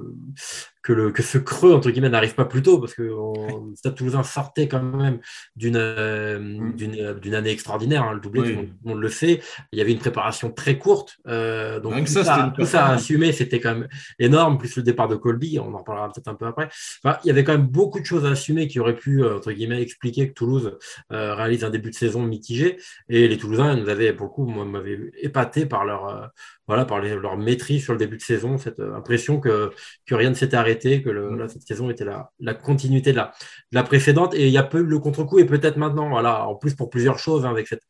que, 0.83 0.93
le, 0.93 1.13
que 1.13 1.23
ce 1.23 1.39
creux, 1.39 1.73
entre 1.73 1.91
guillemets, 1.91 2.09
n'arrive 2.09 2.35
pas 2.35 2.45
plus 2.45 2.63
tôt, 2.63 2.79
parce 2.79 2.95
que 2.95 3.03
le 3.03 3.77
Stade 3.77 3.95
Toulousain 3.95 4.23
sortait 4.23 4.69
quand 4.69 4.83
même 4.83 5.21
d'une 5.57 5.77
euh, 5.77 6.39
mm. 6.39 6.75
euh, 6.99 7.15
d'une 7.15 7.35
année 7.35 7.51
extraordinaire, 7.51 8.03
hein, 8.03 8.15
le 8.15 8.21
doublé, 8.21 8.43
tout, 8.43 8.61
le 8.85 8.91
monde 8.91 9.01
le 9.01 9.09
sait. 9.09 9.41
Il 9.73 9.79
y 9.79 9.83
avait 9.83 9.93
une 9.93 9.99
préparation 9.99 10.51
très 10.51 10.79
courte, 10.79 11.19
donc 11.27 12.07
tout 12.07 12.07
ça, 12.07 12.53
tout 12.57 12.67
ça 12.67 12.87
à 12.87 12.95
assumer, 12.95 13.33
c'était 13.33 13.61
quand 13.61 13.75
même 13.75 13.89
énorme, 14.19 14.59
plus 14.59 14.77
le 14.77 14.83
départ 14.83 15.09
de 15.09 15.17
Colby, 15.17 15.59
on 15.59 15.73
en 15.75 15.79
reparlera 15.79 16.11
peut-être 16.13 16.29
un 16.29 16.35
peu 16.35 16.47
après. 16.47 16.69
Enfin, 17.05 17.19
il 17.25 17.29
y 17.29 17.31
avait 17.31 17.45
quand 17.45 17.53
même 17.53 17.67
beaucoup 17.67 18.01
de 18.01 18.07
choses 18.07 18.27
à 18.27 18.31
assumer 18.31 18.67
qui 18.67 18.81
auraient 18.81 18.97
pu, 18.97 19.25
entre 19.25 19.53
guillemets, 19.53 19.81
expliquer 19.81 20.29
que 20.29 20.35
Toulouse 20.35 20.79
réalise 21.11 21.65
un 21.65 21.71
début 21.71 21.91
de 21.91 21.95
saison 21.95 22.23
mitigé, 22.23 22.79
et 23.09 23.29
les 23.29 23.39
Toulousains 23.39 23.77
nous 23.77 23.89
avaient, 23.89 24.13
beaucoup, 24.13 24.47
moi, 24.47 24.65
m'avaient 24.65 25.13
épaté 25.21 25.67
par 25.67 25.85
leur 25.85 26.33
voilà, 26.69 26.85
par 26.85 27.01
leur 27.01 27.37
maîtrise 27.37 27.83
sur 27.83 27.93
le 27.93 27.99
début 27.99 28.17
de 28.17 28.23
saison, 28.23 28.57
cette 28.57 28.81
euh, 28.81 28.95
impression 28.95 29.41
que, 29.41 29.73
que 30.07 30.15
rien 30.15 30.31
ne 30.31 30.35
s'était 30.35 30.57
arrêté, 30.57 30.72
que 30.79 31.11
mm. 31.11 31.49
cette 31.49 31.63
saison 31.63 31.91
était 31.91 32.05
la, 32.05 32.31
la 32.41 32.55
continuité 32.55 33.13
de 33.13 33.17
la, 33.17 33.33
la, 33.73 33.83
précédente. 33.83 34.35
Et 34.35 34.47
il 34.47 34.53
y 34.53 34.59
a 34.59 34.63
peu 34.63 34.83
le 34.83 34.99
contre-coup, 34.99 35.39
et 35.39 35.45
peut-être 35.45 35.77
maintenant, 35.77 36.09
voilà, 36.09 36.47
en 36.47 36.55
plus 36.55 36.75
pour 36.75 36.91
plusieurs 36.91 37.19
choses, 37.19 37.45
hein, 37.45 37.51
avec 37.51 37.69
cette, 37.69 37.83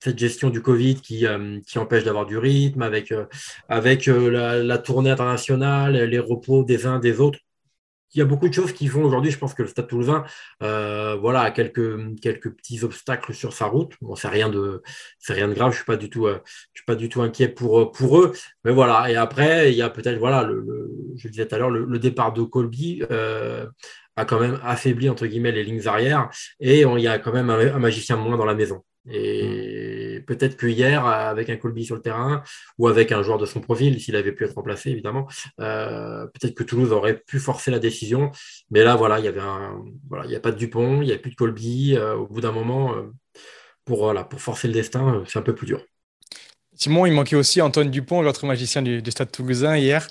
cette 0.00 0.18
gestion 0.18 0.50
du 0.50 0.62
Covid 0.62 0.96
qui, 0.96 1.26
euh, 1.26 1.60
qui 1.66 1.78
empêche 1.78 2.04
d'avoir 2.04 2.26
du 2.26 2.38
rythme, 2.38 2.82
avec, 2.82 3.12
euh, 3.12 3.26
avec 3.68 4.06
la, 4.06 4.62
la, 4.62 4.78
tournée 4.78 5.10
internationale, 5.10 5.96
les 5.96 6.18
repos 6.18 6.64
des 6.64 6.86
uns 6.86 6.98
des 6.98 7.20
autres 7.20 7.38
il 8.14 8.18
y 8.18 8.22
a 8.22 8.24
beaucoup 8.24 8.48
de 8.48 8.54
choses 8.54 8.72
qui 8.72 8.86
font 8.88 9.04
aujourd'hui, 9.04 9.30
je 9.30 9.38
pense 9.38 9.54
que 9.54 9.62
le 9.62 9.68
Stade 9.68 9.86
Toulousain, 9.86 10.24
euh, 10.62 11.16
voilà, 11.16 11.40
a 11.42 11.50
quelques, 11.50 12.20
quelques 12.20 12.50
petits 12.50 12.84
obstacles 12.84 13.34
sur 13.34 13.52
sa 13.52 13.66
route. 13.66 13.94
Bon, 14.00 14.14
c'est 14.16 14.28
rien 14.28 14.48
de, 14.48 14.82
c'est 15.18 15.32
rien 15.32 15.48
de 15.48 15.54
grave. 15.54 15.72
Je 15.72 15.76
suis 15.76 15.84
pas 15.84 15.96
du 15.96 16.10
tout, 16.10 16.26
euh, 16.26 16.40
je 16.72 16.80
suis 16.80 16.84
pas 16.86 16.94
du 16.94 17.08
tout 17.08 17.22
inquiet 17.22 17.48
pour 17.48 17.92
pour 17.92 18.20
eux. 18.20 18.32
Mais 18.64 18.72
voilà. 18.72 19.10
Et 19.10 19.16
après, 19.16 19.72
il 19.72 19.76
y 19.76 19.82
a 19.82 19.90
peut-être, 19.90 20.18
voilà, 20.18 20.42
le, 20.44 20.90
je 21.16 21.28
disais 21.28 21.46
tout 21.46 21.54
à 21.54 21.58
l'heure, 21.58 21.70
le, 21.70 21.98
départ 21.98 22.32
de 22.32 22.42
Colby 22.42 23.02
euh, 23.10 23.66
a 24.16 24.24
quand 24.24 24.40
même 24.40 24.58
affaibli 24.62 25.08
entre 25.08 25.26
guillemets 25.26 25.52
les 25.52 25.64
lignes 25.64 25.86
arrière, 25.86 26.28
et 26.60 26.82
il 26.82 27.00
y 27.00 27.08
a 27.08 27.18
quand 27.18 27.32
même 27.32 27.50
un, 27.50 27.78
magicien 27.78 28.16
moins 28.16 28.36
dans 28.36 28.44
la 28.44 28.54
maison. 28.54 28.82
Et 29.10 30.18
mm. 30.20 30.24
peut-être 30.24 30.56
que 30.56 30.66
hier, 30.66 31.04
avec 31.06 31.50
un 31.50 31.56
Colby 31.56 31.84
sur 31.84 31.96
le 31.96 32.02
terrain 32.02 32.42
ou 32.78 32.88
avec 32.88 33.12
un 33.12 33.22
joueur 33.22 33.38
de 33.38 33.46
son 33.46 33.60
profil, 33.60 34.00
s'il 34.00 34.16
avait 34.16 34.32
pu 34.32 34.44
être 34.44 34.54
remplacé, 34.54 34.90
évidemment, 34.90 35.26
euh, 35.60 36.26
peut-être 36.26 36.54
que 36.54 36.62
Toulouse 36.62 36.92
aurait 36.92 37.18
pu 37.18 37.38
forcer 37.38 37.70
la 37.70 37.78
décision. 37.78 38.30
Mais 38.70 38.84
là, 38.84 38.96
voilà, 38.96 39.18
il 39.18 39.24
y 39.24 39.28
avait 39.28 39.40
un, 39.40 39.82
voilà, 40.08 40.24
il 40.24 40.28
n'y 40.28 40.36
a 40.36 40.40
pas 40.40 40.52
de 40.52 40.56
Dupont, 40.56 41.02
il 41.02 41.06
n'y 41.06 41.12
a 41.12 41.18
plus 41.18 41.30
de 41.30 41.36
Colby. 41.36 41.96
Euh, 41.96 42.16
au 42.16 42.26
bout 42.26 42.40
d'un 42.40 42.52
moment, 42.52 42.94
euh, 42.94 43.10
pour, 43.84 43.98
voilà, 44.04 44.24
pour 44.24 44.40
forcer 44.40 44.68
le 44.68 44.74
destin, 44.74 45.24
c'est 45.26 45.38
un 45.38 45.42
peu 45.42 45.54
plus 45.54 45.66
dur. 45.66 45.82
Simon, 46.74 47.06
il 47.06 47.12
manquait 47.12 47.36
aussi 47.36 47.60
Antoine 47.60 47.90
Dupont, 47.90 48.22
l'autre 48.22 48.46
magicien 48.46 48.82
du, 48.82 49.02
Stade 49.08 49.30
Toulousain 49.30 49.76
hier. 49.76 50.06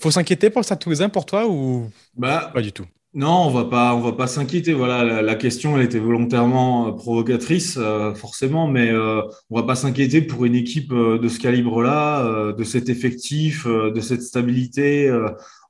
faut 0.00 0.10
s'inquiéter 0.10 0.50
pour 0.50 0.60
le 0.60 0.64
Stade 0.64 0.78
Toulousain 0.78 1.08
pour 1.08 1.26
toi 1.26 1.46
ou 1.48 1.90
bah, 2.14 2.50
pas 2.52 2.60
du 2.60 2.70
tout? 2.70 2.86
Non, 3.16 3.46
on 3.46 3.50
va 3.50 3.64
pas, 3.64 3.94
on 3.94 4.00
va 4.00 4.12
pas 4.12 4.26
s'inquiéter. 4.26 4.74
Voilà, 4.74 5.22
la, 5.22 5.34
question, 5.36 5.78
elle 5.78 5.84
était 5.84 5.98
volontairement 5.98 6.88
euh, 6.88 6.92
provocatrice, 6.92 7.78
euh, 7.80 8.12
forcément, 8.14 8.68
mais 8.68 8.90
euh, 8.90 9.22
on 9.48 9.58
va 9.58 9.62
pas 9.62 9.74
s'inquiéter 9.74 10.20
pour 10.20 10.44
une 10.44 10.54
équipe 10.54 10.92
de 10.92 11.26
ce 11.28 11.38
calibre-là, 11.38 12.52
de 12.52 12.64
cet 12.64 12.90
effectif, 12.90 13.66
de 13.66 14.00
cette 14.00 14.22
stabilité. 14.22 15.10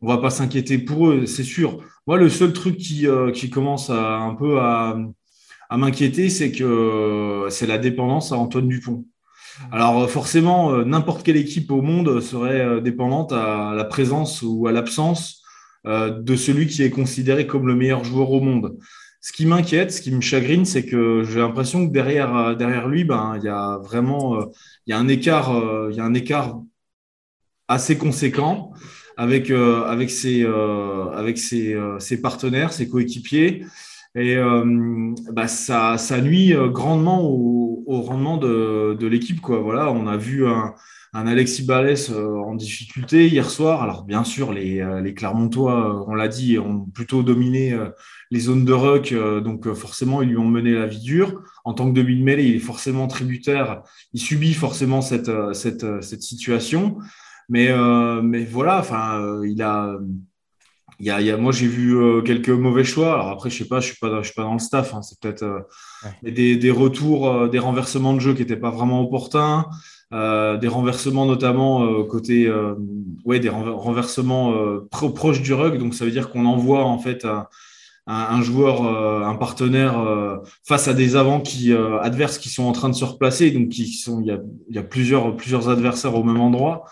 on 0.03 0.09
va 0.09 0.19
pas 0.19 0.31
s'inquiéter 0.31 0.79
pour 0.79 1.09
eux, 1.09 1.27
c'est 1.27 1.45
sûr. 1.45 1.79
Moi, 2.09 2.17
le 2.19 2.29
seul 2.29 2.53
truc 2.53 2.79
qui, 2.79 3.07
qui 3.33 3.49
commence 3.49 3.91
à, 3.91 4.17
un 4.19 4.35
peu 4.35 4.59
à, 4.59 4.99
à 5.71 5.77
m'inquiéter, 5.77 6.31
c'est 6.31 6.51
que 6.51 7.47
c'est 7.51 7.69
la 7.69 7.79
dépendance 7.79 8.33
à 8.33 8.39
Antoine 8.39 8.67
Dupont. 8.67 9.05
Alors 9.71 10.11
forcément, 10.11 10.85
n'importe 10.85 11.23
quelle 11.23 11.37
équipe 11.37 11.71
au 11.71 11.81
monde 11.81 12.21
serait 12.21 12.81
dépendante 12.81 13.33
à 13.33 13.73
la 13.77 13.85
présence 13.85 14.43
ou 14.43 14.67
à 14.67 14.73
l'absence 14.73 15.46
de 15.87 16.37
celui 16.37 16.67
qui 16.67 16.83
est 16.83 16.91
considéré 16.91 17.47
comme 17.47 17.67
le 17.67 17.77
meilleur 17.77 18.03
joueur 18.05 18.31
au 18.33 18.41
monde. 18.41 18.77
Ce 19.21 19.33
qui 19.33 19.47
m'inquiète, 19.47 19.91
ce 19.93 20.01
qui 20.01 20.13
me 20.13 20.21
chagrine, 20.21 20.65
c'est 20.65 20.85
que 20.85 21.25
j'ai 21.25 21.41
l'impression 21.41 21.87
que 21.87 21.93
derrière, 21.93 22.37
euh, 22.37 22.55
derrière 22.55 22.87
lui, 22.87 23.03
ben, 23.03 23.35
il 23.37 23.45
y 23.45 23.49
a 23.49 23.79
vraiment 23.79 24.41
euh, 24.41 24.45
il 24.87 24.93
y 24.93 24.95
a 24.95 24.99
un 24.99 25.09
écart, 25.09 25.51
il 25.91 25.97
y 25.97 26.01
a 26.01 26.05
un 26.05 26.15
écart 26.15 26.61
assez 27.67 27.99
conséquent 27.99 28.73
avec, 29.17 29.51
avec, 29.51 30.11
ses, 30.11 30.47
avec 31.15 31.39
ses, 31.39 31.77
ses, 31.99 32.21
partenaires, 32.21 32.73
ses 32.73 32.89
coéquipiers. 32.89 33.65
Et 34.15 34.37
bah, 35.33 35.49
ça, 35.49 35.99
ça, 35.99 36.21
nuit 36.21 36.55
grandement 36.69 37.25
au, 37.25 38.01
rendement 38.03 38.37
de, 38.37 38.97
de 38.99 39.07
l'équipe. 39.09 39.41
Voilà, 39.43 39.91
on 39.91 40.07
a 40.07 40.17
vu 40.17 40.47
un, 40.47 40.75
un 41.13 41.27
Alexis 41.27 41.65
Balès 41.65 42.11
en 42.11 42.55
difficulté 42.55 43.29
hier 43.29 43.49
soir. 43.49 43.83
Alors 43.83 44.05
bien 44.05 44.25
sûr, 44.25 44.53
les, 44.53 44.85
les 45.03 45.15
Clermontois, 45.15 46.05
on 46.09 46.15
l'a 46.15 46.29
dit, 46.29 46.59
ont 46.59 46.81
plutôt 46.81 47.23
dominé 47.23 47.77
les 48.31 48.41
zones 48.41 48.65
de 48.65 48.73
ruck, 48.73 49.15
donc 49.43 49.73
forcément 49.73 50.23
ils 50.23 50.29
lui 50.29 50.37
ont 50.37 50.49
mené 50.49 50.73
la 50.73 50.87
vie 50.87 51.01
dure. 51.01 51.43
En 51.65 51.73
tant 51.75 51.89
que 51.89 51.95
demi 51.95 52.17
de 52.19 52.23
mêlée, 52.23 52.47
il 52.47 52.57
est 52.57 52.61
forcément 52.61 53.07
tributaire, 53.07 53.83
il 54.13 54.21
subit 54.21 54.55
forcément 54.55 55.01
cette, 55.01 55.31
cette, 55.55 56.03
cette 56.03 56.23
situation. 56.23 56.99
Mais, 57.49 57.75
mais 58.23 58.45
voilà, 58.45 58.79
enfin, 58.79 59.41
il 59.45 59.63
a 59.63 59.97
il 60.99 61.07
y 61.07 61.11
a, 61.11 61.37
moi, 61.37 61.53
j'ai 61.53 61.67
vu 61.67 61.95
euh, 61.95 62.23
quelques 62.23 62.49
mauvais 62.49 62.85
choix. 62.85 63.15
Alors 63.15 63.29
après, 63.29 63.51
je 63.51 63.59
sais 63.59 63.69
pas, 63.69 63.81
je 63.81 63.89
suis 63.89 63.99
pas, 63.99 64.23
je 64.23 64.27
suis 64.27 64.35
pas 64.35 64.45
dans 64.45 64.55
le 64.55 64.59
staff. 64.59 64.95
Hein. 64.95 65.03
C'est 65.03 65.21
peut-être 65.21 65.43
euh, 65.43 65.61
des, 66.23 66.57
des, 66.57 66.71
retours, 66.71 67.29
euh, 67.29 67.49
des 67.49 67.59
renversements 67.59 68.15
de 68.15 68.21
jeu 68.21 68.33
qui 68.33 68.41
n'étaient 68.41 68.57
pas 68.57 68.71
vraiment 68.71 69.03
opportuns, 69.03 69.67
des 70.13 70.69
renversements 70.69 71.27
notamment 71.27 72.05
côté, 72.05 72.53
ouais, 73.25 73.41
des 73.41 73.49
renversements 73.49 74.55
proches 74.91 75.43
du 75.43 75.53
rug. 75.53 75.79
Donc 75.79 75.95
ça 75.95 76.05
veut 76.05 76.11
dire 76.11 76.31
qu'on 76.31 76.47
envoie 76.47 76.85
en 76.85 76.99
fait 76.99 77.27
un, 78.07 78.43
joueur, 78.43 78.83
un 79.27 79.35
partenaire 79.35 80.01
face 80.65 80.89
à 80.89 80.95
des 80.95 81.17
avants 81.17 81.41
qui 81.41 81.73
adverses 81.73 82.39
qui 82.39 82.51
sont 82.51 82.65
en 82.65 82.73
train 82.73 82.89
de 82.89 82.95
se 82.95 83.05
replacer. 83.05 83.51
Donc 83.51 83.71
qui 83.71 83.93
sont, 83.95 84.21
il 84.21 84.39
y 84.71 84.79
a, 84.79 84.83
plusieurs, 84.83 85.37
plusieurs 85.37 85.69
adversaires 85.69 86.15
au 86.15 86.23
même 86.23 86.41
endroit. 86.41 86.85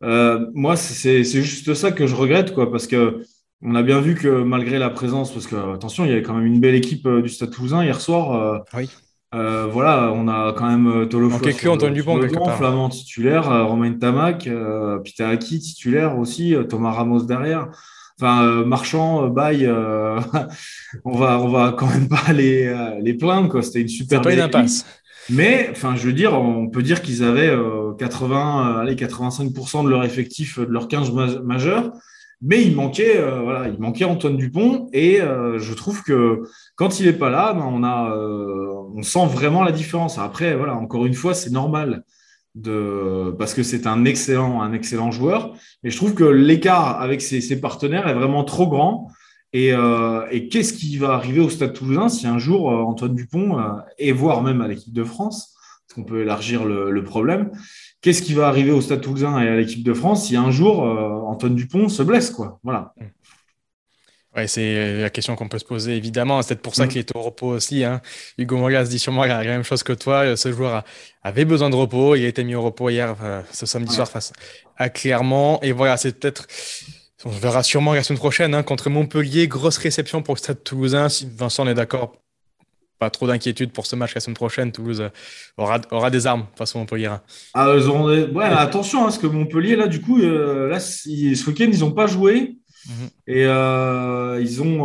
moi, 0.00 0.76
c'est 0.76 1.24
juste 1.24 1.74
ça 1.74 1.90
que 1.90 2.06
je 2.06 2.14
regrette, 2.14 2.54
quoi, 2.54 2.70
parce 2.70 2.86
que 2.86 3.22
on 3.62 3.74
a 3.74 3.82
bien 3.82 4.00
vu 4.00 4.14
que 4.14 4.42
malgré 4.42 4.78
la 4.78 4.90
présence, 4.90 5.32
parce 5.32 5.46
que 5.46 5.74
attention, 5.74 6.04
il 6.04 6.10
y 6.10 6.12
avait 6.12 6.22
quand 6.22 6.34
même 6.34 6.46
une 6.46 6.60
belle 6.60 6.74
équipe 6.74 7.06
euh, 7.06 7.22
du 7.22 7.28
Stade 7.28 7.50
Toulousain 7.50 7.84
hier 7.84 8.00
soir. 8.00 8.32
Euh, 8.32 8.58
oui. 8.74 8.90
Euh, 9.34 9.66
voilà, 9.66 10.12
on 10.14 10.28
a 10.28 10.52
quand 10.52 10.66
même 10.66 11.08
Tolofo, 11.08 11.38
Flamand 12.56 12.88
titulaire, 12.90 13.66
Romain 13.66 13.92
Tamac, 13.94 14.48
Peter 15.04 15.38
titulaire 15.38 16.18
aussi, 16.18 16.54
Thomas 16.68 16.92
Ramos 16.92 17.22
derrière. 17.22 17.68
Enfin, 18.20 18.64
Marchand, 18.66 19.28
Baye, 19.28 19.66
on 21.04 21.16
va 21.16 21.40
on 21.40 21.48
va 21.48 21.74
quand 21.76 21.86
même 21.88 22.08
pas 22.08 22.32
les, 22.32 22.74
les 23.00 23.14
plaindre 23.14 23.48
quoi. 23.48 23.62
C'était 23.62 23.80
une 23.80 23.88
super. 23.88 24.20
pas 24.20 24.34
une 24.34 24.40
impasse. 24.40 24.84
Mais, 25.30 25.68
enfin, 25.70 25.94
je 25.96 26.06
veux 26.06 26.12
dire, 26.12 26.34
on 26.34 26.68
peut 26.68 26.82
dire 26.82 27.00
qu'ils 27.00 27.22
avaient 27.22 27.56
80, 27.98 28.80
allez, 28.80 28.96
85% 28.96 29.84
de 29.84 29.88
leur 29.88 30.04
effectif, 30.04 30.58
de 30.58 30.66
leur 30.66 30.88
15 30.88 31.12
majeurs. 31.42 31.92
Mais 32.44 32.64
il 32.64 32.74
manquait, 32.74 33.18
euh, 33.18 33.40
voilà, 33.40 33.68
il 33.68 33.78
manquait 33.78 34.04
Antoine 34.04 34.36
Dupont 34.36 34.88
et 34.92 35.20
euh, 35.20 35.60
je 35.60 35.74
trouve 35.74 36.02
que 36.02 36.42
quand 36.74 36.98
il 36.98 37.06
n'est 37.06 37.12
pas 37.12 37.30
là, 37.30 37.52
ben, 37.52 37.64
on, 37.64 37.84
a, 37.84 38.16
euh, 38.16 38.66
on 38.96 39.02
sent 39.02 39.26
vraiment 39.26 39.62
la 39.62 39.70
différence. 39.70 40.18
Après, 40.18 40.56
voilà, 40.56 40.74
encore 40.74 41.06
une 41.06 41.14
fois, 41.14 41.34
c'est 41.34 41.50
normal 41.50 42.02
de, 42.56 43.32
parce 43.38 43.54
que 43.54 43.62
c'est 43.62 43.86
un 43.86 44.04
excellent, 44.04 44.60
un 44.60 44.72
excellent 44.72 45.12
joueur. 45.12 45.54
Mais 45.84 45.90
je 45.90 45.96
trouve 45.96 46.14
que 46.14 46.24
l'écart 46.24 47.00
avec 47.00 47.22
ses, 47.22 47.60
partenaires 47.60 48.08
est 48.08 48.14
vraiment 48.14 48.42
trop 48.42 48.66
grand. 48.66 49.08
Et, 49.52 49.72
qu'est-ce 50.50 50.72
qui 50.72 50.96
va 50.96 51.12
arriver 51.12 51.40
au 51.40 51.50
Stade 51.50 51.74
Toulousain 51.74 52.08
si 52.08 52.26
un 52.26 52.38
jour 52.38 52.68
Antoine 52.68 53.14
Dupont 53.14 53.58
et 53.98 54.10
voire 54.10 54.42
même 54.42 54.62
à 54.62 54.68
l'équipe 54.68 54.94
de 54.94 55.04
France, 55.04 55.54
parce 55.86 55.94
qu'on 55.94 56.04
peut 56.04 56.22
élargir 56.22 56.64
le 56.64 57.04
problème, 57.04 57.50
qu'est-ce 58.02 58.20
qui 58.20 58.34
va 58.34 58.48
arriver 58.48 58.70
au 58.70 58.82
Stade 58.82 59.00
Toulousain 59.00 59.40
et 59.40 59.48
à 59.48 59.56
l'équipe 59.56 59.82
de 59.82 59.94
France 59.94 60.26
si 60.26 60.36
un 60.36 60.50
jour 60.50 60.84
euh, 60.84 61.08
Antoine 61.26 61.54
Dupont 61.54 61.88
se 61.88 62.02
blesse 62.02 62.30
quoi? 62.30 62.60
Voilà. 62.62 62.92
Ouais, 64.34 64.46
c'est 64.46 64.98
la 64.98 65.10
question 65.10 65.36
qu'on 65.36 65.48
peut 65.48 65.58
se 65.58 65.64
poser, 65.64 65.94
évidemment. 65.94 66.40
C'est 66.40 66.54
peut-être 66.54 66.62
pour 66.62 66.74
ça 66.74 66.86
mm. 66.86 66.88
qu'il 66.88 66.98
est 67.00 67.16
au 67.16 67.20
repos 67.20 67.48
aussi. 67.48 67.84
Hein. 67.84 68.00
Hugo 68.38 68.56
Moria 68.56 68.84
se 68.84 68.90
dit 68.90 68.98
sûrement 68.98 69.24
la 69.26 69.42
même 69.44 69.62
chose 69.62 69.82
que 69.82 69.92
toi. 69.92 70.36
Ce 70.36 70.50
joueur 70.50 70.84
avait 71.22 71.44
besoin 71.44 71.68
de 71.68 71.76
repos. 71.76 72.16
Il 72.16 72.24
a 72.24 72.28
été 72.28 72.42
mis 72.42 72.54
au 72.54 72.62
repos 72.62 72.88
hier, 72.88 73.14
euh, 73.22 73.42
ce 73.52 73.66
samedi 73.66 73.94
soir, 73.94 74.08
face 74.08 74.32
à 74.78 74.88
Clermont. 74.88 75.58
Et 75.60 75.72
voilà, 75.72 75.98
c'est 75.98 76.18
peut-être. 76.18 76.46
On 77.24 77.30
verra 77.30 77.62
sûrement 77.62 77.92
la 77.92 78.02
semaine 78.02 78.18
prochaine 78.18 78.54
hein, 78.54 78.62
contre 78.62 78.88
Montpellier. 78.88 79.48
Grosse 79.48 79.76
réception 79.76 80.22
pour 80.22 80.34
le 80.34 80.38
Stade 80.38 80.64
Toulousain. 80.64 81.10
Si 81.10 81.28
Vincent 81.30 81.66
est 81.68 81.74
d'accord, 81.74 82.16
pas 83.02 83.10
trop 83.10 83.26
d'inquiétude 83.26 83.72
pour 83.72 83.86
ce 83.86 83.96
match 83.96 84.14
la 84.14 84.20
semaine 84.20 84.36
prochaine. 84.36 84.70
Toulouse 84.70 85.00
euh, 85.00 85.08
aura, 85.56 85.80
aura 85.90 86.08
des 86.08 86.28
armes 86.28 86.46
face 86.54 86.76
à 86.76 86.78
Montpellier. 86.78 87.10
Ah, 87.52 87.74
ils 87.76 87.88
ouais, 87.88 88.44
attention, 88.44 89.00
hein, 89.00 89.04
parce 89.06 89.18
que 89.18 89.26
Montpellier, 89.26 89.74
là, 89.74 89.88
du 89.88 90.00
coup, 90.00 90.20
euh, 90.20 90.68
là, 90.68 90.78
ce 90.78 91.46
week-end, 91.48 91.68
ils 91.72 91.80
n'ont 91.80 91.90
pas 91.90 92.06
joué. 92.06 92.58
Mhm. 92.86 93.08
Et 93.26 93.44
euh, 93.44 94.40
ils 94.40 94.62
ont, 94.62 94.84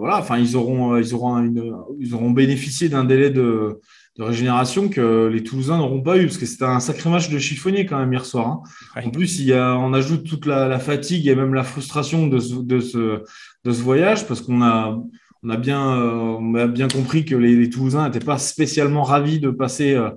voilà, 0.00 0.18
enfin, 0.18 0.36
ils 0.36 0.54
auront, 0.54 0.98
ils 0.98 1.14
auront, 1.14 1.50
ils 1.98 2.14
auront 2.14 2.30
bénéficié 2.30 2.90
d'un 2.90 3.04
délai 3.04 3.30
de, 3.30 3.80
de, 4.18 4.22
régénération 4.22 4.88
que 4.90 5.30
les 5.32 5.42
Toulousains 5.42 5.78
n'auront 5.78 6.02
pas 6.02 6.18
eu, 6.18 6.26
parce 6.26 6.36
que 6.36 6.46
c'était 6.46 6.64
un 6.64 6.80
sacré 6.80 7.08
match 7.08 7.30
de 7.30 7.38
chiffonnier 7.38 7.86
quand 7.86 7.98
même 7.98 8.12
hier 8.12 8.26
soir. 8.26 8.46
Hein. 8.48 9.02
En 9.06 9.10
plus, 9.10 9.38
il 9.38 9.46
y 9.46 9.54
a, 9.54 9.76
on 9.78 9.94
ajoute 9.94 10.24
toute 10.24 10.44
la, 10.44 10.78
fatigue 10.78 11.26
et 11.26 11.34
même 11.34 11.54
la 11.54 11.64
frustration 11.64 12.26
de 12.26 12.38
de 12.62 12.80
ce, 12.80 13.22
de 13.64 13.72
ce 13.72 13.82
voyage, 13.82 14.26
parce 14.26 14.42
qu'on 14.42 14.62
a, 14.62 14.98
on 15.42 15.50
a 15.50 15.56
bien, 15.56 15.98
euh, 15.98 16.36
on 16.38 16.54
a 16.54 16.66
bien 16.66 16.88
compris 16.88 17.24
que 17.24 17.34
les, 17.34 17.68
Toulousains 17.68 18.06
n'étaient 18.08 18.24
pas 18.24 18.38
spécialement 18.38 19.02
ravis 19.02 19.40
de 19.40 19.50
passer 19.50 19.94
euh, 19.94 20.10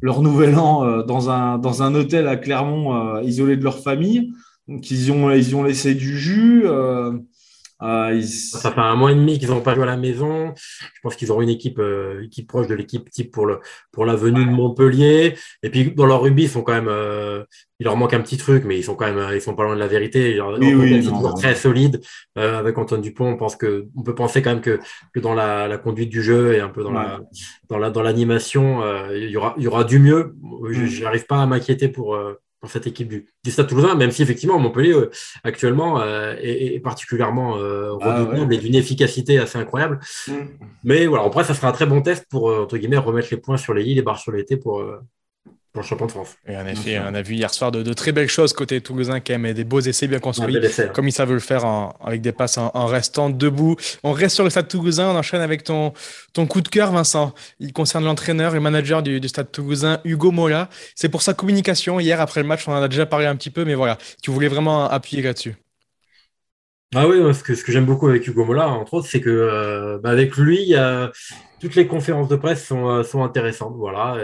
leur 0.00 0.20
nouvel 0.20 0.56
an 0.56 0.84
euh, 0.84 1.02
dans 1.02 1.30
un, 1.30 1.58
dans 1.58 1.82
un 1.82 1.94
hôtel 1.94 2.26
à 2.26 2.36
Clermont, 2.36 3.20
isolé 3.20 3.56
de 3.56 3.62
leur 3.62 3.78
famille. 3.78 4.32
Donc, 4.66 4.90
ils 4.90 5.12
ont, 5.12 5.30
ils 5.30 5.54
ont 5.54 5.62
laissé 5.62 5.94
du 5.94 6.18
jus. 6.18 6.64
Euh, 7.84 8.22
ça 8.22 8.72
fait 8.72 8.80
un 8.80 8.94
mois 8.94 9.12
et 9.12 9.14
demi 9.14 9.38
qu'ils 9.38 9.50
n'ont 9.50 9.60
pas 9.60 9.74
joué 9.74 9.82
à 9.82 9.86
la 9.86 9.96
maison. 9.96 10.54
Je 10.56 11.00
pense 11.02 11.16
qu'ils 11.16 11.30
auront 11.30 11.42
une 11.42 11.50
équipe, 11.50 11.78
euh, 11.78 12.22
équipe 12.22 12.48
proche 12.48 12.66
de 12.66 12.74
l'équipe 12.74 13.10
type 13.10 13.30
pour, 13.30 13.46
le, 13.46 13.60
pour 13.92 14.06
la 14.06 14.16
venue 14.16 14.44
de 14.44 14.50
Montpellier. 14.50 15.34
Et 15.62 15.70
puis 15.70 15.92
dans 15.92 16.06
leur 16.06 16.22
rugby, 16.22 16.44
ils 16.44 16.48
sont 16.48 16.62
quand 16.62 16.72
même, 16.72 16.88
euh, 16.88 17.44
il 17.78 17.84
leur 17.84 17.96
manque 17.96 18.14
un 18.14 18.20
petit 18.20 18.38
truc, 18.38 18.64
mais 18.64 18.78
ils 18.78 18.84
sont 18.84 18.94
quand 18.94 19.12
même, 19.12 19.34
ils 19.34 19.40
sont 19.40 19.54
pas 19.54 19.64
loin 19.64 19.74
de 19.74 19.80
la 19.80 19.86
vérité. 19.86 20.38
Ils 20.60 21.04
sont 21.04 21.34
très 21.34 21.54
solide 21.54 22.00
avec 22.36 22.78
Antoine 22.78 23.02
Dupont. 23.02 23.26
On 23.26 23.36
pense 23.36 23.56
que, 23.56 23.86
on 23.96 24.02
peut 24.02 24.14
penser 24.14 24.40
quand 24.40 24.50
même 24.50 24.62
que, 24.62 24.80
que 25.12 25.20
dans 25.20 25.34
la, 25.34 25.68
la 25.68 25.76
conduite 25.76 26.08
du 26.08 26.22
jeu 26.22 26.54
et 26.54 26.60
un 26.60 26.70
peu 26.70 26.82
dans 26.82 26.92
la, 26.92 27.20
dans 27.68 27.78
la, 27.78 27.90
dans 27.90 28.02
l'animation, 28.02 28.82
il 29.12 29.28
y 29.28 29.36
aura, 29.36 29.54
il 29.58 29.64
y 29.64 29.66
aura 29.66 29.84
du 29.84 29.98
mieux. 29.98 30.34
Je 30.70 31.02
n'arrive 31.02 31.26
pas 31.26 31.42
à 31.42 31.46
m'inquiéter 31.46 31.88
pour 31.88 32.16
cette 32.68 32.86
équipe 32.86 33.08
du, 33.08 33.26
Stade 33.46 33.66
Toulousain, 33.66 33.94
même 33.94 34.10
si 34.10 34.22
effectivement 34.22 34.58
Montpellier 34.58 34.92
euh, 34.92 35.10
actuellement 35.42 36.00
euh, 36.00 36.34
est, 36.40 36.80
particulièrement 36.80 37.56
euh, 37.58 37.96
ah 38.00 38.22
redoutable 38.22 38.54
et 38.54 38.58
d'une 38.58 38.74
efficacité 38.74 39.38
assez 39.38 39.58
incroyable. 39.58 40.00
Mm. 40.28 40.32
Mais 40.84 41.06
voilà, 41.06 41.24
après, 41.24 41.44
ça 41.44 41.54
sera 41.54 41.68
un 41.68 41.72
très 41.72 41.86
bon 41.86 42.02
test 42.02 42.26
pour 42.28 42.46
entre 42.46 42.76
guillemets 42.76 42.96
remettre 42.96 43.28
les 43.30 43.36
points 43.36 43.56
sur 43.56 43.74
les 43.74 43.84
i, 43.84 43.94
les 43.94 44.02
barres 44.02 44.18
sur 44.18 44.32
les 44.32 44.44
t 44.44 44.56
pour, 44.56 44.82
pour 45.74 45.82
le 45.82 45.88
champion 45.88 46.06
de 46.06 46.12
France. 46.12 46.36
Et 46.46 46.56
en 46.56 46.66
effet, 46.68 47.00
on 47.00 47.14
a 47.14 47.20
vu 47.20 47.34
hier 47.34 47.52
soir 47.52 47.72
de, 47.72 47.92
très 47.92 48.12
belles 48.12 48.28
choses 48.28 48.52
côté 48.52 48.80
toulousain 48.80 49.18
quand 49.18 49.32
même, 49.32 49.44
et 49.44 49.54
des 49.54 49.64
beaux 49.64 49.80
essais 49.80 50.06
bien 50.06 50.20
construits, 50.20 50.56
hein. 50.56 50.86
comme 50.94 51.08
ils 51.08 51.12
savent 51.12 51.32
le 51.32 51.40
faire 51.40 51.64
avec 52.00 52.20
des 52.20 52.30
passes 52.30 52.58
en, 52.58 52.86
restant 52.86 53.28
debout. 53.28 53.74
On 54.04 54.12
reste 54.12 54.36
sur 54.36 54.44
le 54.44 54.50
stade 54.50 54.68
toulousain, 54.68 55.10
on 55.10 55.16
enchaîne 55.16 55.40
avec 55.40 55.64
ton, 55.64 55.92
ton 56.32 56.46
coup 56.46 56.60
de 56.60 56.68
cœur, 56.68 56.92
Vincent. 56.92 57.34
Il 57.58 57.72
concerne 57.72 58.04
l'entraîneur 58.04 58.54
et 58.54 58.60
manager 58.60 59.02
du, 59.02 59.20
stade 59.26 59.50
toulousain, 59.50 59.98
Hugo 60.04 60.30
Mola. 60.30 60.68
C'est 60.94 61.08
pour 61.08 61.22
sa 61.22 61.34
communication. 61.34 61.98
Hier, 61.98 62.20
après 62.20 62.40
le 62.40 62.46
match, 62.46 62.68
on 62.68 62.72
en 62.72 62.80
a 62.80 62.86
déjà 62.86 63.04
parlé 63.04 63.26
un 63.26 63.34
petit 63.34 63.50
peu, 63.50 63.64
mais 63.64 63.74
voilà, 63.74 63.98
tu 64.22 64.30
voulais 64.30 64.48
vraiment 64.48 64.88
appuyer 64.88 65.24
là-dessus. 65.24 65.56
Ah 66.94 67.08
oui, 67.08 67.16
ce 67.34 67.42
que, 67.42 67.56
ce 67.56 67.64
que 67.64 67.72
j'aime 67.72 67.86
beaucoup 67.86 68.06
avec 68.06 68.24
Hugo 68.28 68.44
Mola, 68.44 68.68
entre 68.68 68.94
autres, 68.94 69.08
c'est 69.08 69.20
que 69.20 69.28
euh, 69.28 69.98
bah, 69.98 70.10
avec 70.10 70.36
lui, 70.36 70.62
il 70.62 70.68
y 70.68 70.76
a 70.76 71.10
toutes 71.64 71.76
les 71.76 71.86
conférences 71.86 72.28
de 72.28 72.36
presse 72.36 72.66
sont, 72.66 72.90
euh, 72.90 73.02
sont 73.04 73.24
intéressantes. 73.24 73.74
Voilà, 73.74 74.18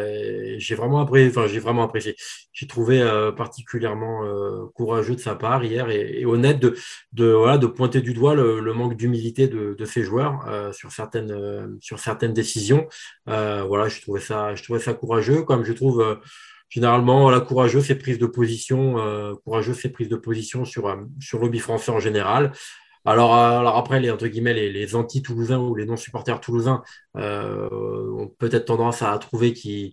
j'ai 0.58 0.74
vraiment 0.74 1.00
apprécié. 1.00 1.30
Enfin, 1.30 1.46
j'ai 1.46 1.58
vraiment 1.58 1.84
apprécié. 1.84 2.14
J'ai 2.52 2.66
trouvé 2.66 3.00
euh, 3.00 3.32
particulièrement 3.32 4.26
euh, 4.26 4.66
courageux 4.74 5.14
de 5.14 5.20
sa 5.20 5.34
part 5.36 5.64
hier 5.64 5.88
et, 5.88 6.26
honnête 6.26 6.60
de, 6.60 6.76
de, 7.14 7.32
voilà, 7.32 7.56
de 7.56 7.66
pointer 7.66 8.02
du 8.02 8.12
doigt 8.12 8.34
le, 8.34 8.60
manque 8.74 8.94
d'humilité 8.94 9.48
de, 9.48 9.74
de 9.74 9.84
ses 9.86 10.02
joueurs 10.02 10.46
sur 10.72 10.92
certaines 10.92 11.78
sur 11.80 11.98
certaines 11.98 12.34
décisions. 12.34 12.86
voilà, 13.26 13.88
je 13.88 14.02
trouvais 14.02 14.20
ça, 14.20 14.54
je 14.54 14.62
trouvais 14.62 14.78
ça 14.78 14.92
courageux, 14.92 15.42
comme 15.42 15.64
je 15.64 15.72
trouve. 15.72 16.20
Généralement, 16.68 17.30
la 17.30 17.40
courageux, 17.40 17.80
c'est 17.80 17.96
prise 17.96 18.18
de 18.18 18.26
position, 18.26 18.96
courageux, 19.44 19.74
c'est 19.74 19.88
prise 19.88 20.08
de 20.08 20.16
position 20.16 20.64
sur, 20.64 20.94
sur 21.18 21.38
le 21.44 21.58
français 21.58 21.90
en 21.90 21.98
général. 21.98 22.52
Alors, 23.06 23.34
alors 23.34 23.76
après, 23.76 24.00
les, 24.00 24.10
entre 24.10 24.26
guillemets, 24.26 24.52
les, 24.54 24.94
anti-toulousains 24.94 25.58
ou 25.58 25.74
les 25.74 25.86
non-supporters 25.86 26.40
toulousains 26.40 26.82
euh, 27.16 28.10
ont 28.12 28.28
peut-être 28.28 28.66
tendance 28.66 29.02
à 29.02 29.16
trouver 29.18 29.52
qu'ils 29.52 29.92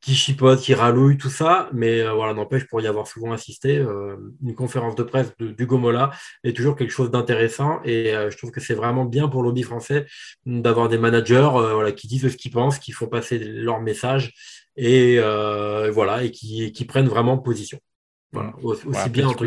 qui 0.00 0.14
chipotent, 0.14 0.60
qui 0.60 0.74
rallouillent, 0.74 1.18
tout 1.18 1.30
ça. 1.30 1.68
Mais 1.72 2.00
euh, 2.00 2.12
voilà, 2.12 2.34
n'empêche, 2.34 2.66
pour 2.66 2.80
y 2.80 2.86
avoir 2.86 3.06
souvent 3.06 3.32
assisté, 3.32 3.76
euh, 3.78 4.16
une 4.42 4.54
conférence 4.54 4.94
de 4.96 5.02
presse 5.02 5.32
du 5.38 5.66
Gomola 5.66 6.10
est 6.42 6.56
toujours 6.56 6.74
quelque 6.76 6.90
chose 6.90 7.10
d'intéressant. 7.10 7.80
Et 7.84 8.12
je 8.30 8.36
trouve 8.36 8.50
que 8.50 8.60
c'est 8.60 8.74
vraiment 8.74 9.04
bien 9.04 9.28
pour 9.28 9.42
le 9.42 9.48
lobby 9.48 9.62
français 9.62 10.06
d'avoir 10.46 10.88
des 10.88 10.98
managers 10.98 11.50
qui 11.96 12.08
disent 12.08 12.28
ce 12.28 12.36
qu'ils 12.36 12.52
pensent, 12.52 12.78
qui 12.78 12.92
font 12.92 13.06
passer 13.06 13.38
leur 13.38 13.80
message 13.80 14.32
et 14.76 15.18
voilà, 15.92 16.24
et 16.24 16.30
qui, 16.30 16.72
qui 16.72 16.84
prennent 16.84 17.08
vraiment 17.08 17.38
position. 17.38 17.78
Voilà, 18.32 18.52
aussi 18.62 19.10
bien 19.10 19.26
entre 19.26 19.46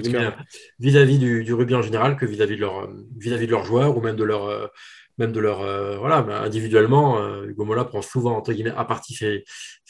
vis-à-vis 0.79 1.17
du, 1.17 1.43
du, 1.45 1.53
rugby 1.53 1.73
en 1.73 1.81
général 1.81 2.17
que 2.17 2.25
vis-à-vis 2.25 2.57
de, 2.57 2.61
leur, 2.61 2.89
vis-à-vis 3.17 3.47
de 3.47 3.51
leurs 3.51 3.63
joueurs 3.63 3.95
ou 3.95 4.01
même 4.01 4.17
de, 4.17 4.25
leur, 4.25 4.71
même 5.17 5.31
de 5.31 5.39
leur. 5.39 5.61
Euh, 5.61 5.97
voilà, 5.97 6.17
individuellement, 6.41 7.19
euh, 7.19 7.45
Hugo 7.45 7.65
Mola 7.65 7.85
prend 7.85 8.01
souvent, 8.01 8.35
entre 8.35 8.53
guillemets, 8.53 8.73
à 8.75 8.85
partie 8.85 9.13
ses, 9.13 9.43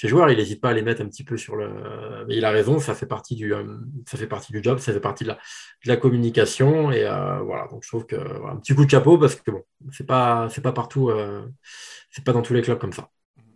joueurs. 0.07 0.29
Il 0.29 0.37
n'hésite 0.37 0.61
pas 0.61 0.69
à 0.69 0.73
les 0.73 0.81
mettre 0.81 1.01
un 1.01 1.07
petit 1.07 1.23
peu 1.23 1.37
sur 1.37 1.55
le. 1.55 1.69
Mais 2.27 2.37
il 2.37 2.45
a 2.45 2.51
raison, 2.51 2.79
ça 2.79 2.95
fait 2.95 3.05
partie 3.05 3.35
du, 3.35 3.53
ça 4.07 4.17
fait 4.17 4.27
partie 4.27 4.51
du 4.51 4.61
job, 4.61 4.79
ça 4.79 4.93
fait 4.93 4.99
partie 4.99 5.23
de 5.23 5.29
la, 5.29 5.35
de 5.35 5.89
la 5.89 5.97
communication. 5.97 6.91
Et 6.91 7.03
voilà, 7.03 7.67
donc 7.71 7.83
je 7.83 7.89
trouve 7.89 8.05
que. 8.05 8.15
un 8.15 8.57
petit 8.57 8.75
coup 8.75 8.85
de 8.85 8.91
chapeau 8.91 9.17
parce 9.17 9.35
que 9.35 9.51
bon, 9.51 9.63
c'est 9.91 10.05
pas, 10.05 10.47
c'est 10.49 10.61
pas 10.61 10.73
partout, 10.73 11.11
c'est 12.11 12.23
pas 12.23 12.33
dans 12.33 12.41
tous 12.41 12.53
les 12.53 12.61
clubs 12.61 12.79
comme 12.79 12.93
ça. 12.93 13.09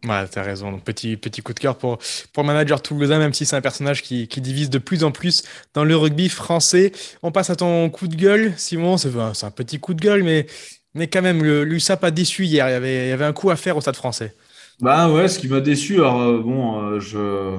Ouais, 0.05 0.27
t'as 0.27 0.43
raison. 0.43 0.79
Petit, 0.79 1.17
petit 1.17 1.41
coup 1.41 1.53
de 1.53 1.59
cœur 1.59 1.77
pour, 1.77 1.97
le 2.37 2.43
manager 2.43 2.81
toulousain, 2.81 3.17
même 3.17 3.33
si 3.33 3.45
c'est 3.45 3.55
un 3.55 3.61
personnage 3.61 4.01
qui, 4.03 4.27
divise 4.27 4.69
de 4.69 4.77
plus 4.77 5.03
en 5.03 5.11
plus 5.11 5.43
dans 5.73 5.83
le 5.83 5.95
rugby 5.95 6.29
français. 6.29 6.91
On 7.23 7.31
passe 7.31 7.49
à 7.49 7.55
ton 7.55 7.89
coup 7.89 8.07
de 8.07 8.15
gueule, 8.15 8.53
Simon. 8.57 8.97
C'est 8.97 9.09
un, 9.15 9.51
petit 9.51 9.79
coup 9.79 9.93
de 9.93 10.01
gueule, 10.01 10.23
mais, 10.23 10.45
mais 10.93 11.07
quand 11.07 11.21
même, 11.21 11.43
l'USAP 11.43 12.03
a 12.03 12.11
déçu 12.11 12.45
hier. 12.45 12.69
Il 12.69 12.71
y, 12.71 12.75
avait, 12.75 13.09
il 13.09 13.11
avait 13.11 13.25
un 13.25 13.33
coup 13.33 13.49
à 13.49 13.55
faire 13.55 13.75
au 13.77 13.81
stade 13.81 13.95
français. 13.95 14.33
Bah 14.79 15.11
ouais, 15.11 15.27
ce 15.27 15.39
qui 15.39 15.47
m'a 15.47 15.59
déçu, 15.59 15.95
alors 15.95 16.21
euh, 16.21 16.41
bon, 16.41 16.81
euh, 16.81 16.99
je. 16.99 17.57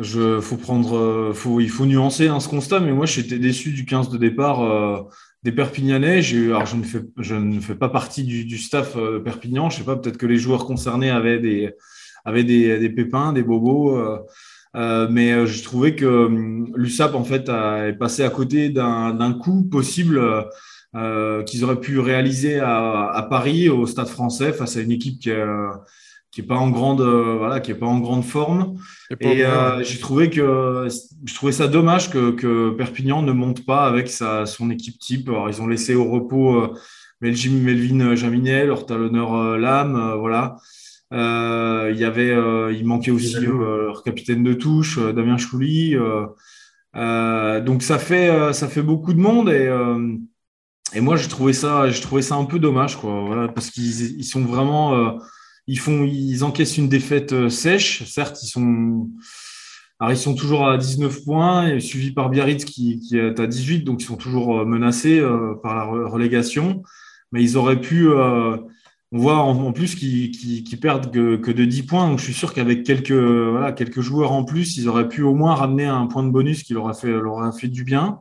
Je, 0.00 0.40
faut 0.40 0.56
prendre, 0.56 0.96
euh, 0.96 1.60
il 1.60 1.70
faut 1.70 1.86
nuancer 1.86 2.26
hein, 2.26 2.40
ce 2.40 2.48
constat, 2.48 2.80
mais 2.80 2.90
moi 2.90 3.06
j'étais 3.06 3.38
déçu 3.38 3.70
du 3.70 3.84
15 3.84 4.08
de 4.10 4.18
départ 4.18 4.58
des 5.44 5.52
Perpignanais. 5.52 6.22
alors 6.46 6.66
je 6.66 6.76
ne 6.76 6.82
fais, 6.82 7.02
ne 7.18 7.74
pas 7.74 7.90
partie 7.90 8.24
du, 8.24 8.58
staff 8.58 8.96
euh, 8.96 9.20
Perpignan. 9.20 9.68
Je 9.68 9.78
sais 9.78 9.84
pas, 9.84 9.96
peut-être 9.96 10.16
que 10.16 10.26
les 10.26 10.38
joueurs 10.38 10.64
concernés 10.64 11.10
avaient 11.10 11.38
des, 11.38 12.88
pépins, 12.96 13.32
des 13.32 13.42
bobos. 13.42 13.96
Euh, 13.96 14.18
euh, 14.76 15.06
mais 15.08 15.46
je 15.46 15.62
trouvais 15.62 15.94
que 15.94 16.06
hum, 16.06 16.72
l'USAP 16.74 17.14
en 17.14 17.22
fait 17.22 17.48
est 17.48 17.96
passé 17.96 18.24
à 18.24 18.30
côté 18.30 18.70
d'un 18.70 19.34
coup 19.34 19.62
possible 19.64 20.20
qu'ils 21.46 21.64
auraient 21.64 21.80
pu 21.80 21.98
réaliser 21.98 22.58
à, 22.60 23.10
à, 23.10 23.22
Paris 23.24 23.68
au 23.68 23.86
Stade 23.86 24.08
Français 24.08 24.52
face 24.52 24.76
à 24.76 24.80
une 24.80 24.92
équipe 24.92 25.20
qui, 25.20 25.30
qui 26.34 26.40
est 26.40 26.44
pas 26.44 26.56
en 26.56 26.68
grande 26.68 27.00
euh, 27.00 27.36
voilà 27.38 27.60
qui 27.60 27.70
est 27.70 27.76
pas 27.76 27.86
en 27.86 28.00
grande 28.00 28.24
forme. 28.24 28.76
Et 29.20 29.44
euh, 29.44 29.84
j'ai 29.84 30.00
trouvé 30.00 30.30
que 30.30 30.88
je 31.24 31.34
trouvais 31.34 31.52
ça 31.52 31.68
dommage 31.68 32.10
que, 32.10 32.32
que, 32.32 32.70
Perpignan 32.70 33.22
ne 33.22 33.30
monte 33.30 33.64
pas 33.64 33.86
avec 33.86 34.08
sa 34.08 34.44
son 34.44 34.68
équipe 34.70 34.98
type. 34.98 35.28
Alors 35.28 35.48
ils 35.48 35.62
ont 35.62 35.68
laissé 35.68 35.94
au 35.94 36.10
repos 36.10 36.60
euh, 36.60 36.74
Melvin 37.20 38.16
Jaminet 38.16 38.66
leur 38.66 38.84
talonneur 38.84 39.56
Lame 39.58 40.16
voilà. 40.18 40.56
Il 41.12 41.96
y 41.96 42.04
avait 42.04 42.34
il 42.74 42.84
manquait 42.84 43.12
aussi 43.12 43.36
leur 43.38 44.02
capitaine 44.02 44.42
de 44.42 44.54
touche 44.54 44.98
Damien 44.98 45.36
Chouli 45.38 45.96
donc 46.94 47.82
ça 47.84 47.98
fait 48.00 48.52
ça 48.52 48.66
fait 48.66 48.82
beaucoup 48.82 49.14
de 49.14 49.20
monde 49.20 49.48
et 49.50 49.70
et 50.94 51.00
moi 51.00 51.14
j'ai 51.16 51.28
trouvé 51.28 51.52
ça 51.52 51.88
j'ai 51.88 52.00
trouvé 52.00 52.22
ça 52.22 52.34
un 52.34 52.44
peu 52.44 52.58
dommage 52.58 52.96
quoi 52.96 53.22
voilà 53.24 53.46
parce 53.46 53.70
qu'ils 53.70 54.18
ils 54.18 54.24
sont 54.24 54.44
vraiment 54.44 55.20
ils, 55.66 55.78
font, 55.78 56.04
ils 56.04 56.44
encaissent 56.44 56.76
une 56.76 56.88
défaite 56.88 57.32
euh, 57.32 57.48
sèche. 57.48 58.04
Certes, 58.04 58.42
ils 58.42 58.48
sont, 58.48 59.10
alors, 59.98 60.12
ils 60.12 60.18
sont 60.18 60.34
toujours 60.34 60.68
à 60.68 60.76
19 60.76 61.24
points, 61.24 61.80
suivis 61.80 62.12
par 62.12 62.30
Biarritz 62.30 62.64
qui, 62.64 63.00
est 63.12 63.40
à 63.40 63.46
18, 63.46 63.84
donc 63.84 64.02
ils 64.02 64.06
sont 64.06 64.16
toujours 64.16 64.60
euh, 64.60 64.64
menacés 64.64 65.18
euh, 65.18 65.54
par 65.62 65.74
la 65.74 65.84
relégation. 66.08 66.82
Mais 67.32 67.42
ils 67.42 67.56
auraient 67.56 67.80
pu. 67.80 68.08
on 68.08 68.68
voit 69.18 69.38
en, 69.38 69.72
plus 69.72 69.96
qu'ils 69.96 70.80
perdent 70.80 71.10
que, 71.10 71.50
de 71.50 71.64
10 71.64 71.82
points. 71.84 72.08
Donc 72.08 72.20
je 72.20 72.24
suis 72.24 72.34
sûr 72.34 72.52
qu'avec 72.54 72.84
quelques, 72.84 73.10
voilà, 73.10 73.72
quelques 73.72 74.02
joueurs 74.02 74.30
en 74.30 74.44
plus, 74.44 74.76
ils 74.76 74.88
auraient 74.88 75.08
pu 75.08 75.22
au 75.22 75.34
moins 75.34 75.56
ramener 75.56 75.86
un 75.86 76.06
point 76.06 76.22
de 76.22 76.30
bonus 76.30 76.62
qui 76.62 76.74
leur 76.74 76.88
a 76.88 76.94
fait, 76.94 77.10
leur 77.10 77.42
a 77.42 77.50
fait 77.50 77.66
du 77.66 77.82
bien. 77.82 78.20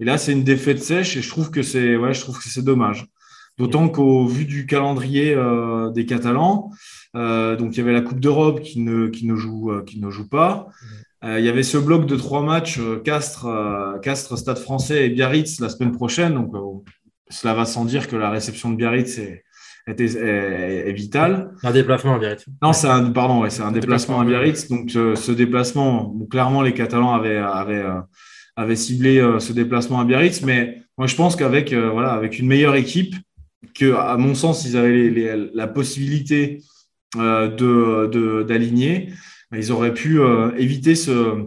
Et 0.00 0.04
là, 0.04 0.18
c'est 0.18 0.32
une 0.32 0.42
défaite 0.42 0.82
sèche 0.82 1.16
et 1.16 1.22
je 1.22 1.28
trouve 1.28 1.50
que 1.50 1.62
c'est 1.62 1.96
ouais, 1.96 2.12
je 2.12 2.20
trouve 2.20 2.38
que 2.38 2.48
c'est 2.48 2.64
dommage. 2.64 3.06
D'autant 3.60 3.90
qu'au 3.90 4.26
vu 4.26 4.46
du 4.46 4.64
calendrier 4.64 5.34
euh, 5.34 5.90
des 5.90 6.06
Catalans, 6.06 6.70
euh, 7.14 7.56
donc 7.56 7.76
il 7.76 7.80
y 7.80 7.82
avait 7.82 7.92
la 7.92 8.00
Coupe 8.00 8.18
d'Europe 8.18 8.62
qui 8.62 8.80
ne, 8.80 9.08
qui, 9.08 9.26
ne 9.26 9.36
joue, 9.36 9.70
euh, 9.70 9.84
qui 9.84 10.00
ne 10.00 10.08
joue 10.08 10.26
pas. 10.26 10.68
il 11.22 11.44
y 11.44 11.48
avait 11.50 11.62
ce 11.62 11.76
bloc 11.76 12.06
de 12.06 12.16
trois 12.16 12.40
matchs, 12.40 12.80
Castres, 13.04 13.46
Castres, 14.00 14.38
Stade 14.38 14.56
français 14.56 15.04
et 15.04 15.10
Biarritz 15.10 15.60
la 15.60 15.68
semaine 15.68 15.92
prochaine. 15.92 16.32
Donc 16.32 16.54
cela 17.28 17.52
va 17.52 17.66
sans 17.66 17.84
dire 17.84 18.08
que 18.08 18.16
la 18.16 18.30
réception 18.30 18.70
de 18.70 18.76
Biarritz 18.76 19.18
est, 19.18 19.44
est, 19.86 20.92
vitale. 20.94 21.52
Un 21.62 21.72
déplacement 21.72 22.14
à 22.14 22.18
Biarritz. 22.18 22.46
Non, 22.62 22.72
c'est 22.72 22.88
un, 22.88 23.10
pardon, 23.10 23.44
c'est 23.50 23.62
un 23.62 23.72
déplacement, 23.72 24.22
à 24.22 24.24
Biarritz. 24.24 24.68
Donc 24.68 24.88
ce 24.88 25.32
déplacement, 25.32 26.16
clairement 26.30 26.62
les 26.62 26.72
Catalans 26.72 27.12
avaient, 27.12 27.36
avaient, 27.36 27.84
avaient 28.56 28.76
ciblé 28.76 29.20
ce 29.38 29.52
déplacement 29.52 30.00
à 30.00 30.06
Biarritz. 30.06 30.40
Mais 30.40 30.78
moi 30.96 31.06
je 31.06 31.14
pense 31.14 31.36
qu'avec 31.36 31.74
voilà, 31.74 32.12
avec 32.12 32.38
une 32.38 32.46
meilleure 32.46 32.76
équipe, 32.76 33.14
que, 33.74 33.94
à 33.94 34.16
mon 34.16 34.34
sens, 34.34 34.64
ils 34.64 34.76
avaient 34.76 35.36
la 35.52 35.66
possibilité 35.66 36.62
euh, 37.16 38.44
d'aligner, 38.44 39.12
ils 39.54 39.72
auraient 39.72 39.94
pu 39.94 40.20
euh, 40.20 40.54
éviter 40.56 40.94
ce, 40.94 41.46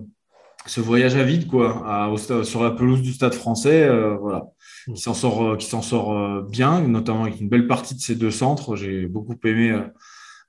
ce, 0.66 0.82
voyage 0.82 1.16
à 1.16 1.24
vide 1.24 1.48
quoi, 1.48 1.84
à, 1.88 2.14
sur 2.44 2.64
la 2.64 2.72
pelouse 2.72 3.02
du 3.02 3.14
Stade 3.14 3.34
français. 3.34 3.84
Euh, 3.84 4.16
voilà. 4.18 4.48
Qui 4.86 5.00
s'en 5.00 5.14
sort, 5.14 5.58
qui 5.58 5.66
s'en 5.66 5.82
sort 5.82 6.44
bien, 6.44 6.82
notamment 6.82 7.24
avec 7.24 7.40
une 7.40 7.48
belle 7.48 7.68
partie 7.68 7.96
de 7.96 8.02
ces 8.02 8.16
deux 8.16 8.32
centres. 8.32 8.76
J'ai 8.76 9.08
beaucoup 9.08 9.38
aimé 9.46 9.82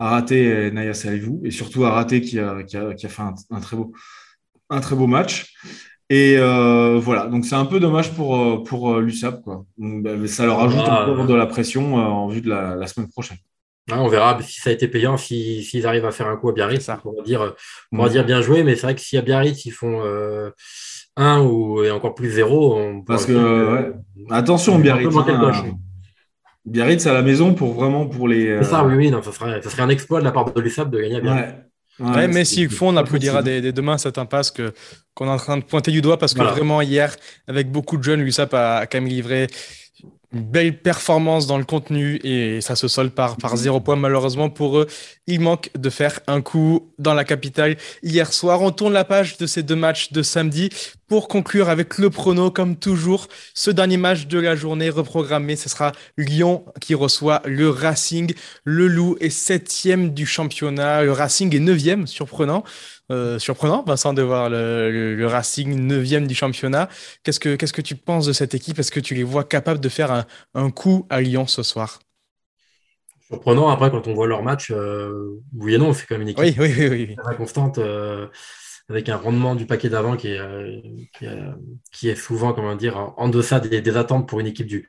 Araté 0.00 0.66
et 0.66 0.70
Naya 0.72 0.92
Salivou, 0.92 1.40
et 1.44 1.52
surtout 1.52 1.84
Araté 1.84 2.20
qui 2.20 2.40
a, 2.40 2.64
qui 2.64 2.76
a, 2.76 2.94
qui 2.94 3.06
a 3.06 3.08
fait 3.08 3.22
un, 3.22 3.60
très 3.60 3.76
beau, 3.76 3.92
un 4.70 4.80
très 4.80 4.96
beau 4.96 5.06
match. 5.06 5.54
Et 6.10 6.36
euh, 6.36 6.98
voilà, 7.00 7.26
donc 7.26 7.46
c'est 7.46 7.54
un 7.54 7.64
peu 7.64 7.80
dommage 7.80 8.12
pour, 8.12 8.36
euh, 8.36 8.62
pour 8.62 8.92
euh, 8.92 9.00
l'USAP. 9.00 9.42
Quoi. 9.42 9.64
Ben, 9.78 10.26
ça 10.26 10.44
leur 10.44 10.60
ajoute 10.60 10.82
ah, 10.86 11.08
encore 11.08 11.26
de 11.26 11.34
la 11.34 11.46
pression 11.46 11.94
en 11.94 12.28
vue 12.28 12.42
de 12.42 12.50
la, 12.50 12.86
semaine 12.86 13.08
prochaine. 13.08 13.38
on 13.90 14.08
verra 14.08 14.38
si 14.42 14.60
ça 14.60 14.68
a 14.68 14.72
été 14.74 14.86
payant, 14.86 15.16
s'ils 15.16 15.86
arrivent 15.86 16.04
à 16.04 16.10
faire 16.10 16.26
un 16.26 16.36
coup 16.36 16.50
à 16.50 16.52
Biarritz. 16.52 16.88
On 16.90 16.96
pourra 16.98 17.22
dire, 17.24 17.54
on 17.92 18.06
dire 18.08 18.24
bien 18.24 18.42
joué, 18.42 18.62
mais 18.64 18.76
c'est 18.76 18.82
vrai 18.82 18.94
que 18.94 19.00
si 19.00 19.16
à 19.16 19.22
Biarritz, 19.22 19.64
ils 19.64 19.70
font 19.70 20.02
un 21.16 21.40
ou 21.40 21.82
et 21.82 21.90
encore 21.90 22.14
plus 22.14 22.32
zéro, 22.32 22.76
on 22.76 23.02
Parce 23.02 23.24
que, 23.24 23.94
attention, 24.30 24.78
Biarritz. 24.78 25.14
Hein, 25.16 25.78
Biarritz 26.66 27.06
à 27.06 27.12
la 27.12 27.22
maison 27.22 27.54
pour 27.54 27.74
vraiment 27.74 28.06
pour 28.06 28.28
les. 28.28 28.58
C'est 28.62 28.70
ça, 28.70 28.84
oui, 28.84 28.94
oui, 28.94 29.10
non, 29.10 29.22
ça, 29.22 29.32
serait, 29.32 29.62
ça 29.62 29.70
serait 29.70 29.82
un 29.82 29.90
exploit 29.90 30.20
de 30.20 30.24
la 30.24 30.32
part 30.32 30.52
de 30.52 30.60
l'USAP 30.60 30.90
de 30.90 31.00
gagner 31.00 31.16
à 31.16 31.20
Biarritz. 31.20 31.54
Ouais, 32.00 32.26
mais 32.26 32.44
s'ils 32.44 32.70
font, 32.70 32.88
on 32.88 32.96
applaudira 32.96 33.42
dès, 33.42 33.72
demain 33.72 33.98
cette 33.98 34.18
impasse 34.18 34.50
que, 34.50 34.72
qu'on 35.14 35.26
est 35.26 35.30
en 35.30 35.36
train 35.36 35.56
de 35.56 35.64
pointer 35.64 35.90
du 35.90 36.00
doigt 36.00 36.18
parce 36.18 36.34
que 36.34 36.42
vraiment 36.42 36.80
hier, 36.82 37.14
avec 37.46 37.70
beaucoup 37.70 37.96
de 37.96 38.02
jeunes, 38.02 38.20
l'USAP 38.20 38.54
a 38.54 38.86
quand 38.86 38.98
même 39.00 39.08
livré 39.08 39.46
une 40.34 40.42
belle 40.42 40.76
performance 40.78 41.46
dans 41.46 41.58
le 41.58 41.64
contenu 41.64 42.20
et 42.24 42.60
ça 42.60 42.74
se 42.74 42.88
solde 42.88 43.12
par, 43.12 43.36
par 43.36 43.56
zéro 43.56 43.80
point 43.80 43.96
malheureusement 43.96 44.50
pour 44.50 44.78
eux. 44.78 44.88
Il 45.26 45.40
manque 45.40 45.70
de 45.76 45.90
faire 45.90 46.20
un 46.26 46.40
coup 46.40 46.90
dans 46.98 47.14
la 47.14 47.24
capitale 47.24 47.76
hier 48.02 48.32
soir. 48.32 48.60
On 48.60 48.72
tourne 48.72 48.92
la 48.92 49.04
page 49.04 49.38
de 49.38 49.46
ces 49.46 49.62
deux 49.62 49.76
matchs 49.76 50.12
de 50.12 50.22
samedi 50.22 50.70
pour 51.14 51.28
conclure 51.28 51.68
avec 51.68 51.98
le 51.98 52.10
prono 52.10 52.50
comme 52.50 52.74
toujours. 52.74 53.28
Ce 53.54 53.70
dernier 53.70 53.98
match 53.98 54.26
de 54.26 54.40
la 54.40 54.56
journée 54.56 54.90
reprogrammé, 54.90 55.54
ce 55.54 55.68
sera 55.68 55.92
Lyon 56.18 56.64
qui 56.80 56.96
reçoit 56.96 57.40
le 57.44 57.70
Racing. 57.70 58.34
Le 58.64 58.88
Loup 58.88 59.16
est 59.20 59.30
septième 59.30 60.12
du 60.12 60.26
championnat. 60.26 61.04
Le 61.04 61.12
Racing 61.12 61.54
est 61.54 61.60
neuvième, 61.60 62.08
surprenant. 62.08 62.64
Euh, 63.12 63.38
surprenant, 63.38 63.84
Vincent, 63.86 64.12
de 64.12 64.22
voir 64.22 64.50
le, 64.50 65.24
Racing 65.24 65.88
9e 65.88 66.26
du 66.26 66.34
championnat. 66.34 66.88
Qu'est-ce 67.22 67.38
que, 67.38 67.54
qu'est-ce 67.54 67.72
que 67.72 67.80
tu 67.80 67.94
penses 67.94 68.26
de 68.26 68.32
cette 68.32 68.54
équipe? 68.54 68.80
Est-ce 68.80 68.90
que 68.90 68.98
tu 68.98 69.14
les 69.14 69.22
vois 69.22 69.44
capables 69.44 69.78
de 69.78 69.88
faire 69.88 70.26
un, 70.54 70.70
coup 70.72 71.06
à 71.10 71.20
Lyon 71.20 71.46
ce 71.46 71.62
soir? 71.62 72.00
Surprenant, 73.28 73.68
après, 73.68 73.92
quand 73.92 74.08
on 74.08 74.14
voit 74.14 74.26
leur 74.26 74.42
match, 74.42 74.72
euh, 74.72 75.40
oui 75.54 75.76
et 75.76 75.78
non, 75.78 75.92
c'est 75.92 76.06
quand 76.06 76.16
même 76.16 76.22
une 76.22 76.30
équipe 76.30 76.58
oui, 76.58 77.14
très 77.16 77.36
constante, 77.36 77.78
euh, 77.78 78.26
avec 78.88 79.08
un 79.08 79.16
rendement 79.16 79.54
du 79.54 79.66
paquet 79.66 79.88
d'avant 79.88 80.16
qui 80.16 80.28
est, 80.28 80.40
qui, 81.92 82.08
est, 82.08 82.16
souvent, 82.16 82.52
comment 82.52 82.76
dire, 82.76 83.14
en 83.16 83.28
deçà 83.28 83.60
des 83.60 83.96
attentes 83.96 84.28
pour 84.28 84.40
une 84.40 84.46
équipe 84.46 84.66
du, 84.66 84.88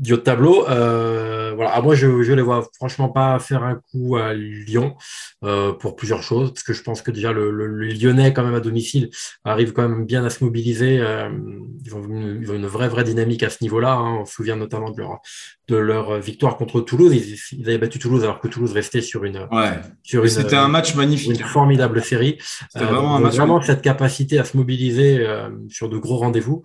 haut 0.00 0.16
de 0.16 0.16
tableau. 0.16 0.68
Euh, 0.68 1.52
voilà. 1.54 1.80
Moi, 1.80 1.94
je 1.94 2.06
ne 2.06 2.34
les 2.34 2.42
vois 2.42 2.66
franchement 2.74 3.08
pas 3.08 3.38
faire 3.38 3.62
un 3.64 3.76
coup 3.76 4.16
à 4.16 4.32
Lyon 4.34 4.96
euh, 5.44 5.72
pour 5.72 5.96
plusieurs 5.96 6.22
choses, 6.22 6.52
parce 6.52 6.62
que 6.62 6.72
je 6.72 6.82
pense 6.82 7.02
que 7.02 7.10
déjà 7.10 7.32
le, 7.32 7.50
Lyonnais, 7.50 8.32
quand 8.32 8.44
même 8.44 8.54
à 8.54 8.60
domicile, 8.60 9.10
arrive 9.44 9.72
quand 9.72 9.88
même 9.88 10.06
bien 10.06 10.24
à 10.24 10.30
se 10.30 10.44
mobiliser. 10.44 11.00
Euh, 11.00 11.28
ils, 11.84 11.94
ont 11.94 12.04
une, 12.04 12.66
vraie, 12.66 12.88
vraie 12.88 13.04
dynamique 13.04 13.42
à 13.42 13.50
ce 13.50 13.58
niveau-là. 13.62 13.92
Hein. 13.92 14.18
On 14.20 14.24
se 14.24 14.34
souvient 14.34 14.56
notamment 14.56 14.90
de 14.90 14.98
leur, 14.98 15.20
de 15.68 15.76
leur 15.76 16.18
victoire 16.20 16.56
contre 16.56 16.80
Toulouse. 16.80 17.14
Ils, 17.52 17.68
avaient 17.68 17.78
battu 17.78 17.98
Toulouse 17.98 18.24
alors 18.24 18.40
que 18.40 18.48
Toulouse 18.48 18.72
restait 18.72 19.02
sur 19.02 19.24
une. 19.24 19.46
Ouais. 19.50 19.80
C'était 20.02 20.56
un 20.56 20.68
match 20.68 20.94
magnifique. 20.94 21.40
Une 21.40 21.46
formidable 21.46 22.02
série. 22.02 22.38
C'était 22.70 22.84
vraiment 22.84 23.16
un 23.16 23.20
match. 23.20 23.36
Vraiment 23.36 23.60
cette 23.60 23.82
capacité 23.82 24.38
à 24.38 24.44
se 24.44 24.56
mobiliser 24.56 25.26
sur 25.68 25.88
de 25.88 25.98
gros 25.98 26.16
rendez-vous. 26.16 26.62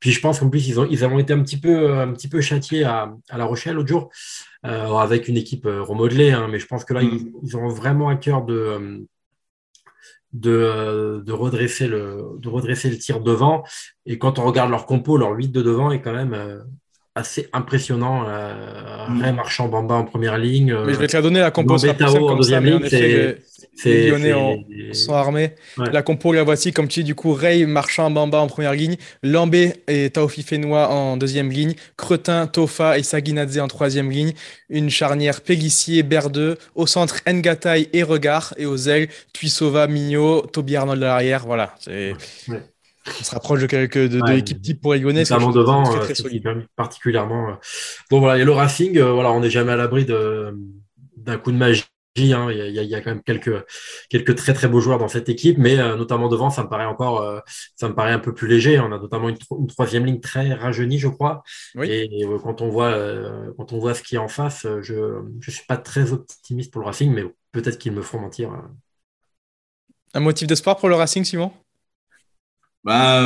puis 0.00 0.12
je 0.12 0.20
pense 0.20 0.40
qu'en 0.40 0.50
plus, 0.50 0.68
ils, 0.68 0.80
ont, 0.80 0.86
ils 0.90 1.04
ont 1.04 1.18
été 1.18 1.32
un 1.32 1.42
petit 1.42 1.58
peu 1.58 2.06
petit 2.16 2.28
peu 2.28 2.40
châtié 2.40 2.84
à, 2.84 3.14
La 3.36 3.44
Rochelle 3.44 3.74
l'autre 3.74 3.88
jour, 3.88 4.10
euh, 4.64 4.94
avec 4.96 5.28
une 5.28 5.36
équipe 5.36 5.66
euh, 5.66 5.82
remodelée, 5.82 6.32
hein, 6.32 6.48
mais 6.50 6.58
je 6.58 6.66
pense 6.66 6.84
que 6.84 6.94
là, 6.94 7.02
mm. 7.02 7.32
ils, 7.44 7.56
ont 7.56 7.68
vraiment 7.68 8.08
à 8.08 8.16
cœur 8.16 8.44
de, 8.44 9.06
de, 10.32 11.32
redresser 11.32 11.86
le, 11.86 12.38
de 12.38 12.48
redresser 12.48 12.90
le 12.90 12.98
tir 12.98 13.20
devant. 13.20 13.62
Et 14.06 14.18
quand 14.18 14.38
on 14.38 14.44
regarde 14.44 14.70
leur 14.70 14.86
compo, 14.86 15.16
leur 15.16 15.30
8 15.30 15.48
de 15.48 15.62
devant 15.62 15.90
est 15.90 16.00
quand 16.00 16.14
même, 16.14 16.34
euh, 16.34 16.58
assez 17.16 17.48
impressionnant. 17.52 18.24
Euh, 18.28 19.08
mm. 19.08 19.34
Marchand 19.34 19.68
Bamba 19.68 19.94
en 19.94 20.04
première 20.04 20.38
ligne. 20.38 20.76
Mais 20.86 20.94
je 20.94 20.98
vais 20.98 21.06
te 21.08 21.16
la 21.16 21.22
donner, 21.22 21.40
la 21.40 21.50
compo 21.50 21.74
en 21.74 22.36
deuxième 22.36 22.64
ligne. 22.64 22.80
Les 23.84 24.08
Lyonnais 24.08 24.32
en, 24.32 24.56
sont 24.92 25.14
armés. 25.14 25.52
La 25.76 26.02
compo, 26.02 26.32
la 26.32 26.42
voici, 26.42 26.72
comme 26.72 26.88
tu 26.88 27.00
dis, 27.00 27.04
du 27.04 27.14
coup, 27.14 27.32
Ray, 27.32 27.66
Marchand, 27.66 28.10
Bamba 28.10 28.38
en 28.38 28.46
première 28.46 28.72
ligne, 28.72 28.96
Lambé 29.22 29.74
et 29.88 30.10
Taofi 30.10 30.42
Fenois 30.42 30.88
en 30.88 31.16
deuxième 31.16 31.50
ligne, 31.50 31.74
Cretin, 31.96 32.46
Tofa 32.46 32.98
et 32.98 33.02
Saginadze 33.02 33.58
en 33.58 33.68
troisième 33.68 34.10
ligne, 34.10 34.32
une 34.68 34.90
charnière 34.90 35.40
Pélissier, 35.40 36.02
Berdeux, 36.02 36.56
au 36.74 36.86
centre 36.86 37.20
Ngatai 37.26 37.90
et 37.92 38.02
Regard, 38.02 38.54
et 38.56 38.66
aux 38.66 38.76
ailes, 38.76 39.08
Tuisova, 39.32 39.86
Mignot, 39.86 40.42
Toby 40.46 40.76
Arnold 40.76 41.02
à 41.02 41.06
l'arrière. 41.06 41.44
Voilà. 41.46 41.74
On 43.08 43.24
se 43.24 43.30
rapproche 43.30 43.60
de 43.60 43.66
quelques 43.66 44.08
de, 44.08 44.20
l'équipe 44.32 44.60
type 44.60 44.80
pour 44.80 44.94
Lyonnais. 44.94 45.20
Notamment 45.20 45.50
devant, 45.50 45.82
très, 45.82 46.14
euh, 46.20 46.62
particulièrement. 46.74 47.50
Euh. 47.50 47.54
Bon, 48.10 48.20
voilà, 48.20 48.40
et 48.40 48.44
le 48.44 48.52
Racing, 48.52 48.98
euh, 48.98 49.12
voilà, 49.12 49.32
on 49.32 49.40
n'est 49.40 49.50
jamais 49.50 49.72
à 49.72 49.76
l'abri 49.76 50.04
d'un 50.04 51.38
coup 51.38 51.52
de 51.52 51.56
magie 51.56 51.84
Hein. 52.18 52.50
Il, 52.50 52.74
y 52.74 52.94
a, 52.94 53.00
quand 53.00 53.10
même 53.10 53.22
quelques, 53.22 53.64
quelques 54.08 54.34
très 54.36 54.54
très 54.54 54.68
beaux 54.68 54.80
joueurs 54.80 54.98
dans 54.98 55.08
cette 55.08 55.28
équipe, 55.28 55.58
mais 55.58 55.78
euh, 55.78 55.96
notamment 55.96 56.28
devant, 56.28 56.50
ça 56.50 56.62
me 56.64 56.68
paraît 56.68 56.86
encore, 56.86 57.20
euh, 57.20 57.40
ça 57.74 57.88
me 57.88 57.94
paraît 57.94 58.12
un 58.12 58.18
peu 58.18 58.34
plus 58.34 58.48
léger. 58.48 58.78
On 58.80 58.92
a 58.92 58.98
notamment 58.98 59.28
une, 59.28 59.38
troisième 59.68 60.06
ligne 60.06 60.20
très 60.20 60.54
rajeunie, 60.54 60.98
je 60.98 61.08
crois. 61.08 61.42
Et, 61.82 62.24
euh, 62.24 62.38
quand 62.38 62.62
on 62.62 62.68
voit 62.68 62.96
quand 63.56 63.72
on 63.72 63.78
voit 63.78 63.94
ce 63.94 64.02
qui 64.02 64.14
est 64.14 64.18
en 64.18 64.28
face, 64.28 64.66
je 64.82 64.94
ne 64.94 65.40
suis 65.50 65.66
pas 65.66 65.76
très 65.76 66.12
optimiste 66.12 66.72
pour 66.72 66.80
le 66.80 66.86
Racing, 66.86 67.12
mais 67.12 67.24
peut-être 67.52 67.78
qu'ils 67.78 67.92
me 67.92 68.02
feront 68.02 68.20
mentir. 68.20 68.50
Un 70.14 70.20
motif 70.20 70.46
d'espoir 70.46 70.76
pour 70.76 70.88
le 70.88 70.94
Racing, 70.94 71.24
Simon? 71.24 71.52
Bah, 72.86 73.22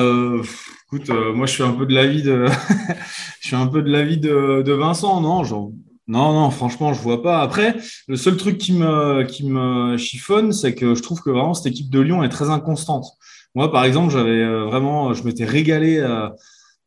écoute, 0.86 1.10
moi 1.10 1.46
je 1.46 1.52
suis 1.52 1.62
un 1.62 1.72
peu 1.72 1.86
de 1.86 1.94
l'avis 1.94 2.22
de, 2.22 2.46
je 3.40 3.46
suis 3.46 3.56
un 3.56 3.66
peu 3.66 3.82
de 3.82 3.90
l'avis 3.90 4.18
de, 4.18 4.72
Vincent, 4.72 5.20
non? 5.20 5.44
Genre, 5.44 5.70
non, 6.08 6.32
non, 6.32 6.50
franchement, 6.50 6.92
je 6.92 7.00
vois 7.00 7.22
pas. 7.22 7.40
Après, 7.40 7.76
le 8.08 8.16
seul 8.16 8.36
truc 8.36 8.58
qui 8.58 8.72
me, 8.72 9.22
qui 9.22 9.46
me 9.46 9.96
chiffonne, 9.96 10.52
c'est 10.52 10.74
que 10.74 10.96
je 10.96 11.02
trouve 11.02 11.20
que 11.20 11.30
vraiment 11.30 11.54
cette 11.54 11.66
équipe 11.66 11.90
de 11.90 12.00
Lyon 12.00 12.24
est 12.24 12.28
très 12.28 12.50
inconstante. 12.50 13.06
Moi, 13.54 13.70
par 13.70 13.84
exemple, 13.84 14.12
j'avais 14.12 14.42
euh, 14.42 14.64
vraiment, 14.64 15.12
je 15.12 15.24
m'étais 15.24 15.44
régalé 15.44 15.98
euh, 15.98 16.28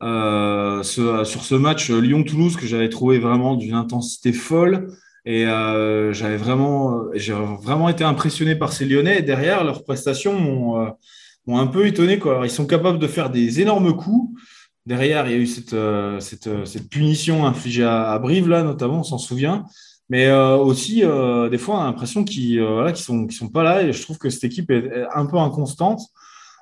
euh, 0.01 0.83
sur 0.83 1.25
ce 1.25 1.55
match 1.55 1.89
Lyon-Toulouse 1.89 2.55
que 2.55 2.65
j'avais 2.65 2.89
trouvé 2.89 3.19
vraiment 3.19 3.55
d'une 3.55 3.75
intensité 3.75 4.33
folle. 4.33 4.87
Et 5.25 5.45
j'avais 5.45 6.35
vraiment, 6.35 7.05
j'ai 7.13 7.31
vraiment 7.31 7.87
été 7.87 8.03
impressionné 8.03 8.57
par 8.57 8.73
ces 8.73 8.83
Lyonnais. 8.83 9.21
Derrière, 9.21 9.63
leurs 9.63 9.85
prestations 9.85 10.37
m'ont 10.37 10.93
un 11.47 11.67
peu 11.67 11.85
étonné. 11.87 12.19
Quoi. 12.19 12.41
ils 12.43 12.49
sont 12.49 12.65
capables 12.65 12.99
de 12.99 13.07
faire 13.07 13.29
des 13.29 13.61
énormes 13.61 13.95
coups. 13.95 14.39
Derrière, 14.85 15.27
il 15.27 15.31
y 15.31 15.35
a 15.35 15.37
eu 15.37 15.47
cette, 15.47 15.73
euh, 15.73 16.19
euh, 16.47 16.65
cette, 16.65 16.89
punition 16.89 17.45
infligée 17.45 17.85
à, 17.85 18.19
Brive, 18.19 18.49
là, 18.49 18.63
notamment, 18.63 18.99
on 18.99 19.03
s'en 19.03 19.17
souvient. 19.17 19.63
Mais 20.09 20.27
euh, 20.27 20.57
aussi, 20.57 21.03
des 21.51 21.57
fois, 21.57 21.77
on 21.77 21.81
a 21.81 21.85
l'impression 21.85 22.23
qu'ils 22.25 22.61
sont, 22.95 23.29
sont 23.29 23.47
pas 23.47 23.63
là. 23.63 23.83
Et 23.83 23.93
je 23.93 24.01
trouve 24.01 24.17
que 24.17 24.29
cette 24.29 24.43
équipe 24.43 24.69
est 24.71 25.05
un 25.13 25.25
peu 25.25 25.37
inconstante. 25.37 26.01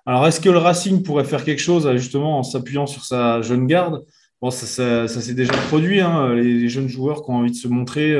Alors, 0.05 0.27
est-ce 0.27 0.39
que 0.39 0.49
le 0.49 0.57
Racing 0.57 1.03
pourrait 1.03 1.25
faire 1.25 1.43
quelque 1.43 1.61
chose, 1.61 1.91
justement, 1.95 2.39
en 2.39 2.43
s'appuyant 2.43 2.85
sur 2.85 3.03
sa 3.03 3.41
jeune 3.41 3.65
garde? 3.65 4.03
Bon, 4.41 4.51
ça, 4.51 5.07
s'est 5.07 5.33
déjà 5.33 5.53
produit. 5.69 5.99
Hein, 5.99 6.33
les, 6.35 6.69
jeunes 6.69 6.87
joueurs 6.87 7.23
qui 7.23 7.31
ont 7.31 7.37
envie 7.37 7.51
de 7.51 7.55
se 7.55 7.67
montrer, 7.67 8.15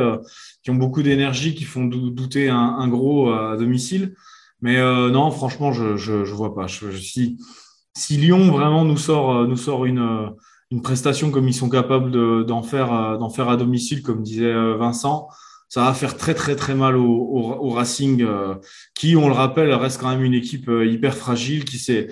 qui 0.63 0.71
ont 0.71 0.76
beaucoup 0.76 1.04
d'énergie, 1.04 1.54
qui 1.54 1.63
font 1.63 1.86
douter 1.86 2.50
un, 2.50 2.88
gros 2.88 3.32
à 3.32 3.56
domicile. 3.58 4.15
Mais 4.62 4.80
non, 4.80 5.32
franchement, 5.32 5.71
je 5.71 6.12
ne 6.12 6.24
vois 6.34 6.54
pas. 6.54 6.67
Je, 6.67 6.91
je, 6.91 7.00
si 7.95 8.17
Lyon 8.17 8.52
vraiment 8.52 8.86
nous 8.86 8.97
sort, 8.97 9.36
euh, 9.36 9.47
nous 9.47 9.58
sort 9.58 9.86
une, 9.86 10.00
euh, 10.00 10.30
une 10.71 10.82
prestation 10.82 11.32
comme 11.32 11.47
ils 11.47 11.54
sont 11.54 11.69
capables 11.69 12.45
d'en 12.45 12.63
faire, 12.63 12.93
euh, 12.93 13.30
faire 13.30 13.50
à 13.50 13.58
domicile, 13.58 14.02
comme 14.02 14.24
disait 14.24 14.54
Vincent, 14.78 15.28
ça 15.67 15.86
va 15.86 15.93
faire 15.93 16.17
très 16.17 16.34
très 16.34 16.56
très 16.56 16.76
mal 16.76 16.95
au, 16.95 17.06
au, 17.06 17.69
Racing, 17.69 18.26
qui, 18.93 19.15
on 19.15 19.28
le 19.28 19.34
rappelle, 19.34 19.74
reste 19.74 20.00
quand 20.02 20.10
même 20.10 20.24
une 20.24 20.34
équipe 20.34 20.69
hyper 20.69 21.15
fragile, 21.15 21.65
qui 21.65 21.78
s'est, 21.78 22.08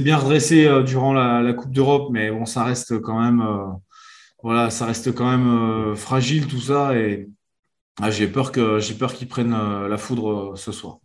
bien 0.00 0.16
redressée 0.16 0.68
durant 0.84 1.12
la, 1.12 1.42
la 1.42 1.52
Coupe 1.52 1.72
d'Europe, 1.72 2.08
mais 2.10 2.30
bon, 2.30 2.46
ça 2.46 2.64
reste 2.64 3.00
quand 3.00 3.20
même, 3.20 3.44
voilà, 4.42 4.70
ça 4.70 4.86
reste 4.86 5.12
quand 5.14 5.30
même 5.30 5.94
fragile 5.96 6.46
tout 6.46 6.60
ça, 6.60 6.96
et 6.96 7.28
ah, 8.00 8.10
j'ai 8.10 8.26
peur 8.26 8.52
que 8.52 8.78
j'ai 8.78 8.94
peur 8.94 9.14
qu'ils 9.14 9.28
prennent 9.28 9.56
la 9.88 9.96
foudre 9.96 10.54
ce 10.56 10.72
soir. 10.72 10.98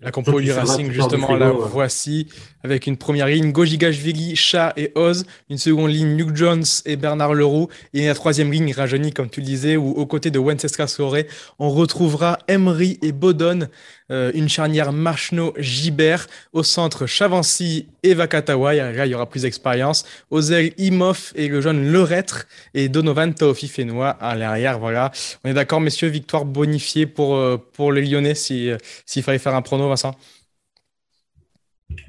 La 0.00 0.10
compo 0.10 0.40
du 0.40 0.50
Racing, 0.50 0.90
justement, 0.90 1.36
là, 1.36 1.50
voici, 1.50 2.26
avec 2.64 2.88
une 2.88 2.96
première 2.96 3.28
ligne, 3.28 3.52
Gojigashvili, 3.52 4.34
Chat 4.34 4.72
et 4.76 4.90
Oz, 4.96 5.24
une 5.48 5.58
seconde 5.58 5.90
ligne, 5.90 6.16
Luke 6.16 6.34
Jones 6.34 6.64
et 6.86 6.96
Bernard 6.96 7.34
Leroux, 7.34 7.68
et 7.94 8.06
la 8.06 8.14
troisième 8.14 8.50
ligne, 8.50 8.72
Rajoni, 8.72 9.12
comme 9.12 9.30
tu 9.30 9.40
le 9.40 9.46
disais, 9.46 9.76
où 9.76 9.90
aux 9.90 10.06
côtés 10.06 10.32
de 10.32 10.40
Wenceska 10.40 10.88
Soré, 10.88 11.28
on 11.60 11.70
retrouvera 11.70 12.38
Emery 12.48 12.98
et 13.00 13.12
Bodon, 13.12 13.68
euh, 14.10 14.30
une 14.34 14.48
charnière 14.48 14.92
Marchno-Gibert, 14.92 16.26
au 16.52 16.62
centre 16.62 17.06
Chavancy 17.06 17.88
et 18.02 18.14
Vakatawa, 18.14 18.74
là, 18.74 19.06
il 19.06 19.12
y 19.12 19.14
aura 19.14 19.28
plus 19.28 19.42
d'expérience, 19.42 20.04
aux 20.30 20.42
ailes 20.52 20.72
Imoff 20.78 21.32
et 21.36 21.48
le 21.48 21.60
jeune 21.60 21.90
Leretre, 21.92 22.46
et 22.74 22.88
Donovan 22.88 23.32
Taofi 23.34 23.68
Fenois 23.68 24.10
à 24.10 24.34
l'arrière, 24.34 24.78
voilà. 24.78 25.10
On 25.44 25.48
est 25.50 25.54
d'accord, 25.54 25.80
messieurs, 25.80 26.08
victoire 26.08 26.44
bonifiée 26.44 27.06
pour, 27.06 27.36
euh, 27.36 27.56
pour 27.72 27.92
les 27.92 28.02
Lyonnais 28.02 28.34
euh, 28.50 28.78
s'il 29.06 29.22
fallait 29.22 29.38
faire 29.38 29.54
un 29.54 29.62
prono 29.62 29.88
Vincent? 29.88 30.14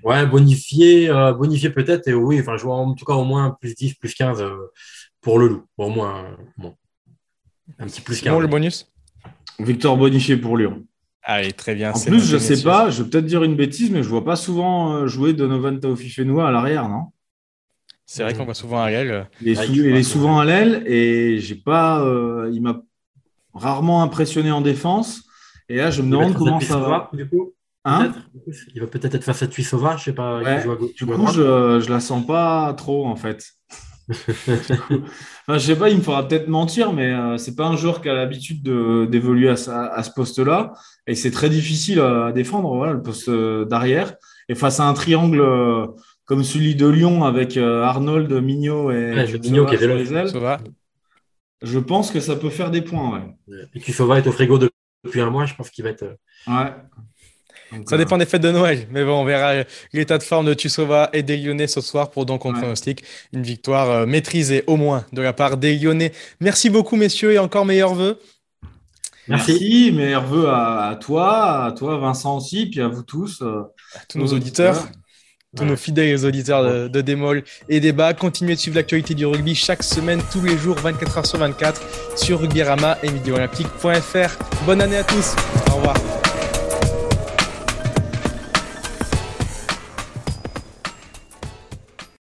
Ouais, 0.03 0.25
bonifié, 0.25 1.09
euh, 1.09 1.33
bonifié 1.33 1.69
peut-être. 1.69 2.07
Et 2.07 2.13
oui, 2.13 2.39
enfin, 2.39 2.57
je 2.57 2.63
vois 2.63 2.75
en 2.75 2.93
tout 2.93 3.05
cas 3.05 3.13
au 3.13 3.23
moins 3.23 3.55
plus 3.59 3.75
10, 3.75 3.95
plus 3.95 4.13
15 4.13 4.41
euh, 4.41 4.71
pour 5.21 5.39
le 5.39 5.47
loup. 5.47 5.65
au 5.77 5.89
moins, 5.89 6.37
un 7.79 7.87
petit 7.87 8.01
plus 8.01 8.21
15. 8.21 8.33
Bon, 8.33 8.39
le 8.39 8.47
bonus? 8.47 8.91
Victor 9.59 9.97
bonifié 9.97 10.37
pour 10.37 10.57
Lyon. 10.57 10.85
Allez, 11.23 11.53
très 11.53 11.75
bien. 11.75 11.91
En 11.93 11.99
plus, 11.99 12.25
je 12.25 12.35
ne 12.35 12.39
sais 12.39 12.61
pas, 12.61 12.89
je 12.89 13.01
vais 13.01 13.09
peut-être 13.09 13.25
dire 13.25 13.43
une 13.43 13.55
bêtise, 13.55 13.91
mais 13.91 14.03
je 14.03 14.07
ne 14.07 14.11
vois 14.11 14.25
pas 14.25 14.35
souvent 14.35 14.93
euh, 14.93 15.07
jouer 15.07 15.33
Donovan 15.33 15.79
Taofi-Fenois 15.79 16.47
à 16.47 16.51
l'arrière, 16.51 16.89
non? 16.89 17.07
C'est 18.05 18.23
vrai 18.23 18.33
qu'on 18.33 18.45
voit 18.45 18.53
souvent 18.53 18.81
à 18.81 18.89
l'aile. 18.89 19.27
Il 19.41 19.49
est, 19.49 20.03
souvent 20.03 20.39
à 20.39 20.45
l'aile 20.45 20.83
et 20.85 21.39
j'ai 21.39 21.55
pas, 21.55 22.05
il 22.51 22.61
m'a 22.61 22.83
rarement 23.53 24.03
impressionné 24.03 24.51
en 24.51 24.61
défense. 24.61 25.23
Et 25.69 25.77
là, 25.77 25.89
je 25.89 26.01
me 26.01 26.11
demande 26.11 26.33
comment 26.33 26.59
ça 26.59 26.77
va. 26.77 27.09
Du 27.13 27.27
coup 27.27 27.53
hein? 27.85 28.13
Il 28.75 28.81
va 28.81 28.87
peut-être 28.87 29.15
être 29.15 29.23
face 29.23 29.41
à 29.43 29.47
Tuisova, 29.47 29.97
je 29.97 30.03
sais 30.03 30.13
pas. 30.13 30.41
du 30.95 31.05
coup, 31.05 31.27
je, 31.27 31.79
je 31.83 31.89
la 31.89 31.99
sens 31.99 32.25
pas 32.25 32.73
trop 32.73 33.07
en 33.07 33.15
fait. 33.15 33.53
enfin, 34.09 35.57
je 35.57 35.59
sais 35.59 35.75
pas, 35.75 35.89
il 35.89 35.97
me 35.97 36.01
faudra 36.01 36.27
peut-être 36.27 36.47
mentir, 36.47 36.93
mais 36.93 37.13
euh, 37.13 37.37
c'est 37.37 37.55
pas 37.55 37.65
un 37.65 37.77
joueur 37.77 38.01
qui 38.01 38.09
a 38.09 38.13
l'habitude 38.13 38.63
d'évoluer 39.09 39.49
à, 39.49 39.53
à, 39.53 40.03
ce 40.03 40.11
poste-là. 40.11 40.73
Et 41.07 41.15
c'est 41.15 41.31
très 41.31 41.49
difficile 41.49 41.99
à 41.99 42.31
défendre, 42.31 42.75
voilà, 42.75 42.93
le 42.93 43.01
poste 43.01 43.29
euh, 43.29 43.65
d'arrière. 43.65 44.15
Et 44.49 44.55
face 44.55 44.79
à 44.79 44.87
un 44.87 44.93
triangle 44.93 45.41
euh, 45.41 45.87
comme 46.25 46.43
celui 46.43 46.75
de 46.75 46.87
Lyon 46.87 47.23
avec 47.23 47.57
Arnold, 47.57 48.31
Mignot 48.31 48.91
et 48.91 49.13
ouais, 49.13 49.39
Mignot 49.39 49.65
qui 49.65 49.75
est 49.75 49.87
les 49.87 50.13
ailes, 50.13 50.31
je 51.61 51.79
pense 51.79 52.11
que 52.11 52.19
ça 52.19 52.35
peut 52.35 52.49
faire 52.49 52.71
des 52.71 52.81
points. 52.81 53.35
Ouais. 53.47 53.55
Et 53.73 53.79
Tuisova 53.79 54.17
est 54.17 54.27
au 54.27 54.31
frigo 54.31 54.57
de 54.57 54.69
depuis 55.03 55.21
un 55.21 55.29
mois, 55.29 55.45
je 55.45 55.53
pense 55.55 55.69
qu'il 55.69 55.83
va 55.83 55.89
être. 55.89 56.03
Euh, 56.03 56.69
ouais. 57.71 57.81
ça 57.85 57.97
dépend 57.97 58.17
des 58.17 58.25
fêtes 58.25 58.41
de 58.41 58.51
Noël, 58.51 58.87
mais 58.91 59.03
bon, 59.03 59.21
on 59.21 59.25
verra 59.25 59.63
l'état 59.93 60.17
de 60.17 60.23
forme 60.23 60.45
de 60.45 60.53
Tussova 60.53 61.09
et 61.13 61.23
des 61.23 61.37
Lyonnais 61.37 61.67
ce 61.67 61.81
soir 61.81 62.11
pour 62.11 62.25
donc 62.25 62.45
on 62.45 62.53
pronostique 62.53 63.03
une 63.33 63.43
victoire 63.43 63.89
euh, 63.89 64.05
maîtrisée 64.05 64.63
au 64.67 64.77
moins 64.77 65.05
de 65.13 65.21
la 65.21 65.33
part 65.33 65.57
des 65.57 65.77
Lyonnais. 65.77 66.11
Merci 66.39 66.69
beaucoup 66.69 66.95
messieurs 66.95 67.33
et 67.33 67.39
encore 67.39 67.65
meilleurs 67.65 67.95
vœux. 67.95 68.19
Merci, 69.27 69.91
meilleurs 69.95 70.25
vœux 70.25 70.49
à, 70.49 70.97
toi, 70.99 71.65
à 71.65 71.71
toi 71.71 71.97
Vincent 71.97 72.37
aussi, 72.37 72.65
puis 72.65 72.81
à 72.81 72.89
vous 72.89 73.03
tous, 73.03 73.41
euh, 73.41 73.61
à 73.95 73.99
tous 74.07 74.17
nos, 74.17 74.27
auditeurs 74.27 74.85
tous 75.55 75.65
nos 75.65 75.75
fidèles 75.75 76.25
auditeurs 76.25 76.63
de, 76.63 76.87
de 76.87 77.01
Démol 77.01 77.43
et 77.69 77.79
Débat. 77.79 78.13
Continuez 78.13 78.55
de 78.55 78.59
suivre 78.59 78.77
l'actualité 78.77 79.13
du 79.13 79.25
rugby 79.25 79.55
chaque 79.55 79.83
semaine, 79.83 80.21
tous 80.31 80.41
les 80.41 80.57
jours, 80.57 80.77
24 80.77 81.19
h 81.19 81.25
sur 81.25 81.39
24 81.39 81.81
sur 82.17 82.39
rugbyrama 82.39 82.97
et 83.03 83.09
vidéoolympique.fr. 83.09 84.65
Bonne 84.65 84.81
année 84.81 84.97
à 84.97 85.03
tous. 85.03 85.35
Au 85.71 85.75
revoir. 85.75 86.22